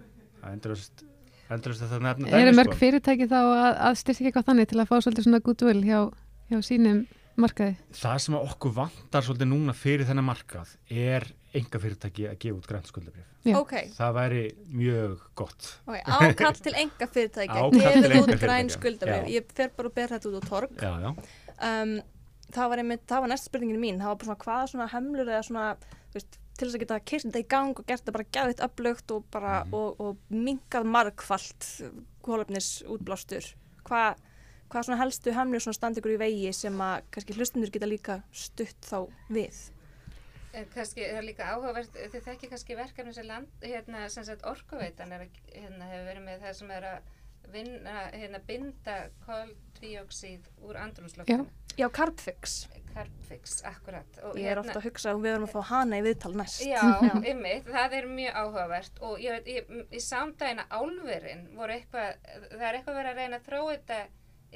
[0.54, 1.02] endurist,
[1.50, 2.78] endurist að það nefna Eru dæmi, mörg sko.
[2.84, 6.00] fyrirtæki þá að, að styrkja eitthvað þannig til að fá svolítið svona goodwill hjá,
[6.50, 7.02] hjá sínum
[7.40, 7.76] markaði?
[7.96, 12.56] Það sem að okkur vantar svolítið núna fyrir þennan markað er enga fyrirtæki að gefa
[12.60, 13.26] út grænt skuldabrif.
[13.44, 13.54] Já.
[13.58, 14.42] Ok, Það væri
[14.76, 15.68] mjög gott.
[15.86, 20.28] ok, ákall til enga til gefið út græn skuldabrif ég fer bara að bera þetta
[20.30, 21.10] út á torg Já, já.
[21.70, 21.94] um,
[22.50, 25.26] það var einmitt, það var næsta spurningin mín það var bara svona hvaða svona hemlur
[25.30, 25.66] eða svona
[26.10, 28.64] þú veist, til þess að geta kyrst þetta í gang og gert þetta bara gæðvitt
[28.66, 29.74] upplugt og bara Mhm.
[29.74, 31.68] og, og minkað margfalt
[32.26, 33.46] kólöfnis útblástur
[33.88, 34.18] hvað
[34.70, 38.20] hvað svona helstu hemlur svona standi ykkur í vegi sem að kannski hlustundur geta líka
[38.30, 39.56] stutt þá við
[40.56, 44.42] En kannski er það líka áhugavert, þið þekki kannski verkefni sem land, hérna, sem sagt
[44.50, 47.10] orkuveitan er, hérna, hefur verið með það sem er að
[47.54, 48.96] vinna, hérna, binda
[49.26, 51.46] koldvíóksíð úr andrumsloftinu.
[51.78, 54.18] Já, Carbfix, Carbfix, akkurat.
[54.26, 56.64] Og ég er ofta að hugsa að við verum að fá hana í viðtal næst
[56.66, 56.82] Já,
[57.30, 62.18] ymmið, það er mjög áhugavert og ég veit, ég, í samdægina álverin voru eitthvað,
[62.50, 64.00] það er eitthvað verið að reyna að þróa þetta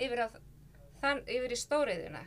[0.06, 0.28] yfir, á,
[1.04, 2.24] þann, yfir í stóriðuna.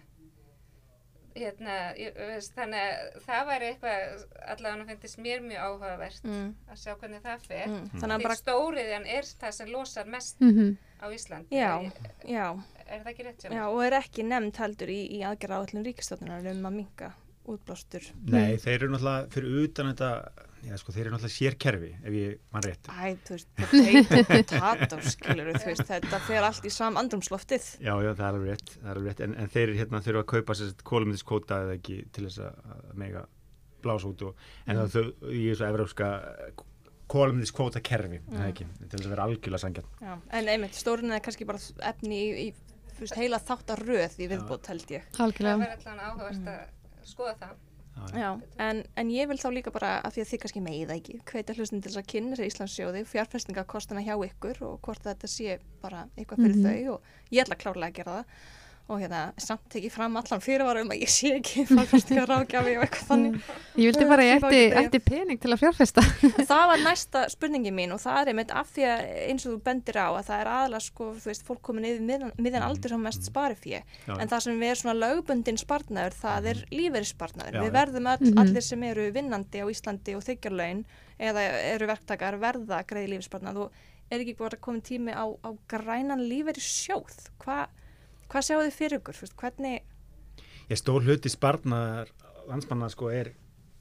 [1.37, 4.25] Hérna, ég, veist, þannig að það væri eitthvað,
[4.55, 7.67] allavega finnst mér mjög áhugavert mm, að sjá hvernig það fer.
[7.67, 7.85] mm.
[7.93, 11.53] þannig að Því bara, stóriðjan er það sem losar mest Mm á Íslandi.
[11.53, 11.91] já, Er,
[12.25, 12.45] já
[12.87, 13.53] er það ekki rétt sem?
[13.53, 17.11] Já, og er ekki nefnd heldur í, í aðgerða áallum ríkistofnunar um að minka
[17.47, 18.03] útblástur.
[18.27, 20.09] Nei, þeir eru náttúrulega fyrir utan þetta,
[20.67, 22.89] já sko, þeir eru náttúrulega sérkerfi ef ég mann rétt.
[22.91, 27.71] Æ, þú veist, potato, potato, skilur þú veist, þetta fer allt í sam andrumsloftið.
[27.79, 30.23] Já, já, það er alveg rétt, það er alveg rétt, en, en þeir hérna þurfa
[30.25, 33.25] að kaupa sér kólumitiskóta eða ekki til þess að, mega
[33.83, 36.13] blása út og, en það þau í þessu evrópska
[37.07, 38.35] kólumitiskóta kerfi, mm.
[38.35, 39.91] eða ekki, til þess að vera algjörlega sangjarn.
[40.03, 42.67] Já, en einmitt, stórin er kannski bara efni í, í
[42.97, 45.05] þú veist, heila þáttaröð í viðbót, held ég.
[45.15, 46.57] Það Algjörlega.
[47.07, 47.55] Að skoða það.
[48.13, 48.27] Já,
[48.61, 51.55] en, en ég vil þá líka bara, af því að þið kannski megið ekki, hvetja
[51.57, 56.03] hlustin til þess að kynna sér Íslandsjóði, fjárfestingakostana hjá ykkur og hvort þetta sé bara
[56.13, 56.67] eitthvað fyrir Mhm.
[56.67, 57.01] þau og
[57.33, 58.25] ég ætla klárlega að gera það
[58.87, 62.83] og hérna samt ekki fram allan fyrirvara um að ég sé ekki fjárfestingar ráðgjafi og
[62.85, 63.49] eitthvað þannig.
[63.77, 64.45] Ég vildi bara ég
[64.81, 66.03] ætti, pening til að fjárfesta.
[66.51, 69.59] það var næsta spurningi mín og það er einmitt af því að eins og þú
[69.67, 72.93] bendir á að það er aðalega sko, þú veist, fólk komin yfir miðjan, miðjan aldur
[72.95, 77.57] sem mest spari fyrir en það sem við er svona lögbundin spartnaður það er lífeyrisspartnaður
[77.57, 77.75] Já, við já.
[77.79, 78.39] verðum all, Mhm.
[78.45, 80.85] allir sem eru vinnandi á Íslandi og þykjarlaun
[81.19, 81.43] eða
[81.75, 83.71] eru verktakar verða greiði lífeyrisspartnað og
[84.11, 87.67] er ekki bara komin tími á, á grænan lífeyrissjóð Hva,
[88.29, 89.81] hvað sjáu þið fyrir ykkur, hvernig
[90.67, 92.09] Ég stór hluti sparnar
[92.47, 93.29] landsmanna sko er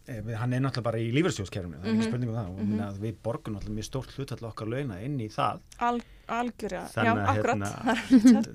[0.07, 2.01] eh, hann er náttúrulega bara í lífeyrssjóðskerfinu, það er Mhm.
[2.01, 2.51] ekki spurning um það.
[2.51, 2.99] Og mm -hmm.
[3.03, 5.61] við borgum náttúrulega mjög stórt hlutall okkar launa inn í það.
[5.79, 7.59] Al, algjörja, já, akkurat.
[7.59, 7.95] hérna,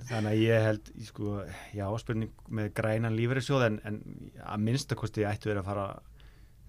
[0.07, 4.01] þannig að ég held sko, já, spurning með grænan lífeyrissjóð en, en
[4.45, 5.99] að minnstakosti ættu verið að fara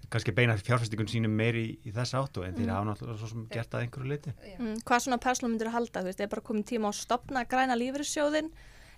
[0.09, 3.47] kannski beina fjárfestingun sínum meiri í, í þess áttu en þeir hafa náttúrulega svo sem
[3.49, 4.57] gert að einhverju leiti Já.
[4.59, 6.99] Mm, hvað svona persónum myndir að halda, þú veist, er bara komin tíma á að
[7.01, 8.51] stopna græna lífeyrissjóðin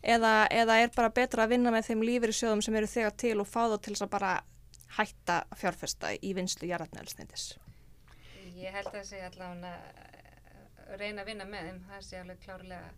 [0.06, 3.48] eða, eða er bara betra að vinna með þeim lífeyrissjóðum sem eru þegar til og
[3.50, 4.34] fá þá til þess að bara
[4.98, 7.48] hætta fjárfesta í vinslu jarðarnælsneitis.
[8.56, 9.74] Ég held að það sé allavega
[10.86, 12.94] að reyna að vinna með þeim, það sé alveg klárlega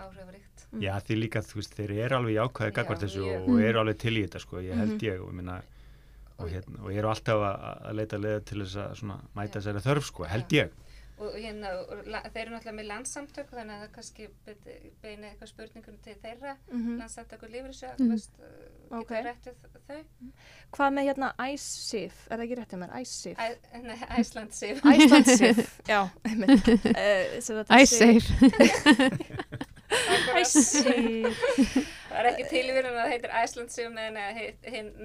[0.00, 0.62] áhrifaríkt.
[0.72, 0.80] Mm.
[0.86, 3.48] Já, því líka, þú veist, þeir eru alveg jákvæði Já, gagvart þessu mjög.
[3.50, 5.02] og, eru alveg til í þetta, sko, ég held Mhm.
[5.10, 5.56] ég og, minna,
[6.38, 10.04] og, hérna, og eru alltaf að, leita leða til þess að svona, mæta þessari þörf,
[10.08, 10.64] sko, held Já.
[10.64, 10.70] ég
[11.20, 15.26] Og hérna, og la- þeir eru náttúrulega með landsamtök, þannig að það kannski beti- beina
[15.28, 18.06] eitthvað spurningunum til þeirra, Mm landsamtök og lífriðsjóð, Mhm.
[18.06, 18.10] mm.
[18.14, 19.08] veist, uh, Ok.
[19.10, 19.54] getur rættið
[19.88, 20.02] þau.
[20.72, 23.36] Hvað með hérna ICEF, er það ekki rétt hjá mér, ICEF?
[23.36, 24.80] Æ, nei, Æsland Sif.
[24.80, 26.08] Æslandsif, já,
[27.86, 28.24] sé- save.
[30.40, 31.86] ICEF.
[32.10, 34.14] Það er ekki tilvíðan að það heitir Æsland Sif meðan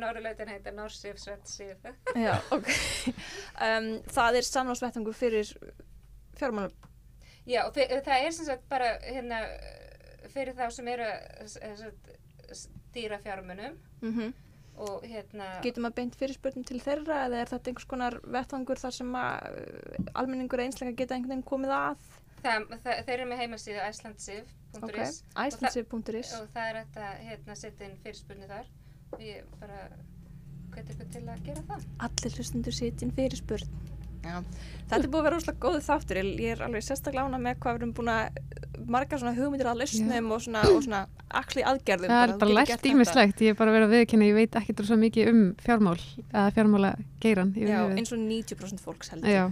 [0.02, 1.78] Norrlautin heitir Norsif, Svett Sif.
[2.16, 2.70] Já, ok.
[3.66, 5.52] Um, það er samnáðsvettangur fyrir
[6.40, 6.90] fjármálum.
[7.46, 9.44] Já, og það er sem sagt bara hérna
[10.34, 12.10] fyrir þá sem eru að sem sagt,
[12.64, 14.34] stýra fjármunum Mm
[14.76, 18.96] og hérna Getur maður beint fyrirspurnum til þeirra eða er þetta einhvers konar vettvangur þar
[18.98, 22.10] sem að uh, almenningur einslega geta einhvern veginn komið að?
[22.42, 25.00] það, það, þeir eru með heimasíðu icelandsif.is Ok,
[25.46, 26.34] æslandsif.is.
[26.36, 28.68] og það er að hérna, setja inn fyrirspurni þar
[29.16, 29.82] og ég bara
[30.76, 33.95] hveti ykkur til að gera það Allir hlustundur sitjum fyrirspurn.
[34.26, 34.40] Já.
[34.86, 36.20] Þetta er búið að vera úrslega góðu þáttur.
[36.22, 38.40] Ég ég er alveg sérstaklega ána með hvað við erum búin að
[38.96, 41.02] margar svona hugmyndir að lausnum og svona, og svona
[41.42, 42.12] axli aðgerðum.
[42.12, 42.92] Það er bara gert þetta.
[42.92, 43.46] ímislegt.
[43.46, 45.98] Ég er bara verið að viðkynna, ég veit ekki svo mikið um fjármál,
[46.28, 46.92] eða fjármála
[47.24, 47.56] geiran.
[47.58, 49.32] Já, eins og 90% fólks heldur.
[49.34, 49.50] Já,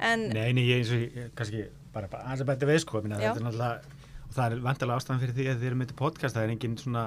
[0.00, 3.98] En, Nei, nei, ég eins og kannski bara, bara aðeins að bæta sko, er náttúrulega
[4.30, 6.52] og það er vantilega ástæðan fyrir því að þið eru með þetta podcast, það er
[6.54, 7.04] engin svona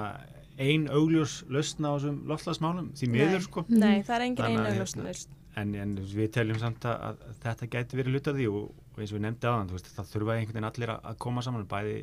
[0.60, 5.00] ein augljós lausna á þessum loftslagsmálum, því miður, sko nei, það er engin að, lausn.
[5.08, 8.98] hérna, en, en við teljum samt að, að þetta gæti verið luta því og, og
[9.00, 11.66] eins og við nefndi aðan, veist, það þurfa einhvern veginn allir að, að koma saman,
[11.70, 11.98] bæði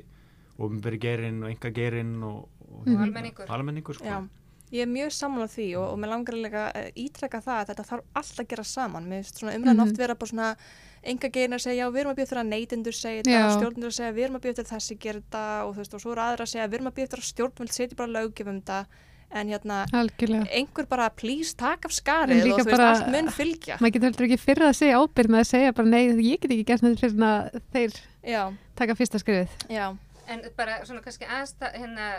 [0.61, 3.01] ofinberi gerin og enga gerin og, og, Mhm.
[3.03, 3.49] almenningur.
[3.49, 4.05] almenningur sko.
[4.05, 4.27] Já,
[4.71, 7.85] ég er mjög sammála því og, og mér langar líka að ítreka það að þetta
[7.89, 9.09] þarf allt að gera saman.
[9.09, 9.87] Mér finnst svona umræðan Mhm.
[9.89, 10.55] oft vera bara svona
[11.03, 13.89] enga geirinn að segja já, við erum að býja eftir að neytendur segja þetta stjórnendur
[13.91, 16.11] að segja við erum að býja eftir þessi gera þetta og þú veist og svo
[16.11, 18.61] eru aðra að segja við erum að býja eftir að stjórnvöld setja bara löggjöf um
[18.61, 18.85] þetta
[19.33, 20.45] en hérna algjörlega.
[20.51, 23.77] einhver bara please takk af skarið og þú veist bara- allt mun fylgja.
[23.79, 26.51] Maður getur heldur ekki fyrir að segja ábyrð með að segja bara nei, ég get
[26.51, 28.43] ekki gert þetta fyrir að þeir Já,
[28.75, 29.49] taka fyrsta skrifið.
[29.69, 32.09] já, en bara svona kannski aðstæð hérna,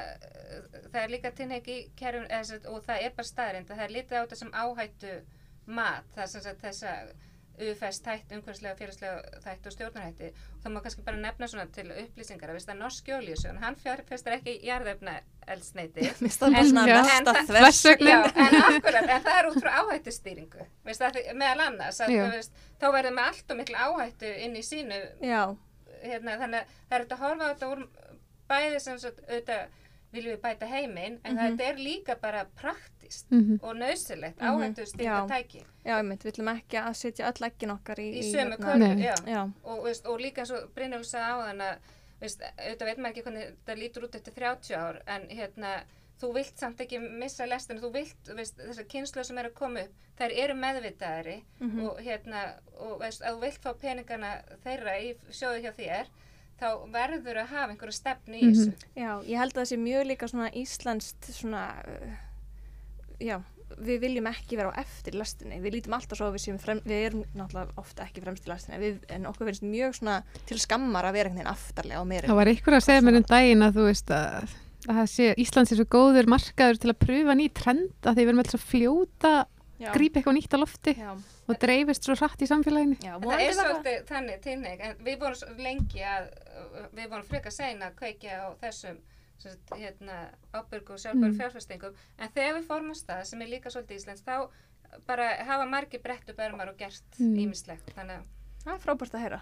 [0.92, 3.76] það er líka tilheng í kerfum eða, sem sagt, og það er bara staðrind að
[3.76, 5.12] það er litið á þetta sem áhættu
[5.66, 6.94] mat það er sem sagt þessa
[7.61, 10.28] UFS þætt, umhverfislega, félagslega þætt og stjórnarhætti.
[10.57, 13.76] Og það má kannski bara nefna svona til upplýsingar að veist að norsk jólíusjón, hann
[13.76, 15.68] fjárfestar ekki í jarðefna bara
[18.36, 18.55] En- En
[18.96, 20.66] en en það er út frá áhættustýringu.
[20.84, 25.03] Meðal annars að, veist, þá verður með allt og miklu áhættu inn í sínu
[26.03, 27.88] hérna, þannig að það er þetta að horfa þetta úr
[28.48, 29.66] bæði sem sagt, auðvitað
[30.12, 31.57] viljum við bæta heiminn en Mhm.
[31.57, 34.48] þetta er líka bara praktist Mm og nöðsilegt Mhm.
[34.48, 35.28] áhættu stýringa Já.
[35.85, 38.76] Já, ég mynd, við ætlum ekki að setja öll ekkin okkar í, í sömu hérna-
[38.78, 39.03] Nei.
[39.03, 39.14] já.
[39.26, 41.76] Já, Og, veist, og líka eins og Brynjólf sagði á þann að
[42.20, 45.72] veist, auðvitað veit maður ekki hvernig þetta lítur út eftir 30 ár en hérna
[46.22, 49.80] þú vilt samt ekki missa lestinu, þú vilt veist, þessar kynslu sem eru að koma
[49.80, 51.87] upp þær eru meðvitaðari Mhm.
[51.89, 52.43] og hérna
[52.78, 56.07] og veist, að þú vilt fá peningana þeirra í sjóðu hjá þér
[56.61, 58.55] þá verður að hafa einhverja stefnu í Mhm.
[58.55, 62.16] þessu Já, ég held að það sé mjög líka svona íslenskt svona, uh,
[63.18, 63.43] já,
[63.80, 66.80] við viljum ekki vera á eftir lestinni, við lítum alltaf svo að við séum frem,
[66.84, 70.16] við erum náttúrulega ofta ekki fremst í lestinni, við, en okkur finnst mjög svona
[70.48, 72.28] til skammar að vera einhvern veginn aftarlega á meira.
[72.30, 74.54] Það var ykkur að segja mér um daginn að þú veist að,
[74.88, 78.22] að það sé, Íslands er svo góður markaður til að pröfa ný trend að því
[78.22, 79.32] við erum alltaf að fljóta,
[79.82, 81.10] grípa eitthvað nýtt á lofti já,
[81.50, 82.96] og dreifist svo hratt í samfélaginu.
[83.02, 86.28] já, En það er svolítið þannig en við vorum lengi að,
[86.94, 87.50] við vorum frekar
[89.47, 90.18] á sagt, hérna,
[90.55, 91.38] ábyrgu og sjálfbæru Mm.
[91.40, 94.49] fjárfestingum en þegar við formast það sem er líka svolítið íslensk þá
[95.07, 97.34] bara hafa margir brett upp ermar og gert Mm.
[97.47, 98.24] ímislegt þannig að
[98.62, 99.40] Það er frábært að heyra.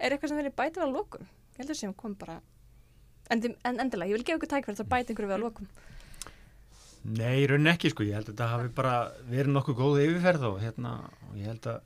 [0.00, 1.20] Er eitthvað sem verið bætið að lokum?
[1.52, 2.40] Ég heldur sem kom bara...
[3.30, 5.66] Endi, en endilega, ég vil gefa ykkur tækverð að bæta ykkur við að lokum.
[7.04, 8.94] Nei, í rauninni ekki sko, ég held að þetta hafi bara
[9.28, 10.94] verið nokkuð góð yfirferð og hérna,
[11.28, 11.82] og ég held að,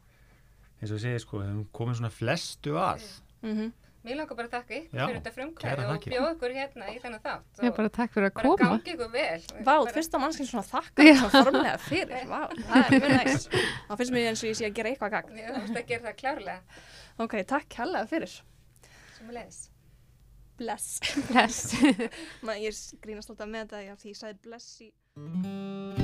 [0.81, 3.05] eins og ég segi sko, við höfum komið svona flestu að.
[3.43, 3.73] Mm
[4.03, 6.97] mér langar bara að þakka ykkur Já, fyrir þetta frumkvæði og bjóða ykkur hérna í
[7.03, 8.69] þennan þátt Ég og bara takk fyrir að bara koma.
[8.73, 12.25] gangi ykkur vel Vá, Bara- fyrsta mannskinn svona þakka svona formlega fyrir.
[12.33, 13.59] Vá, það er mjög næst.
[13.89, 15.39] Þá finnst mér eins og ég sé að gera eitthvað gagn.
[15.39, 16.61] Ég þú veist að gera það klárlega
[17.27, 18.39] Ok, takk hella fyrir.
[19.23, 19.61] að leiðis
[20.63, 21.01] Bless.
[21.31, 21.61] Bless.
[22.47, 26.02] Ma, ég grínast alltaf með þetta, já, því ég sagði bless í...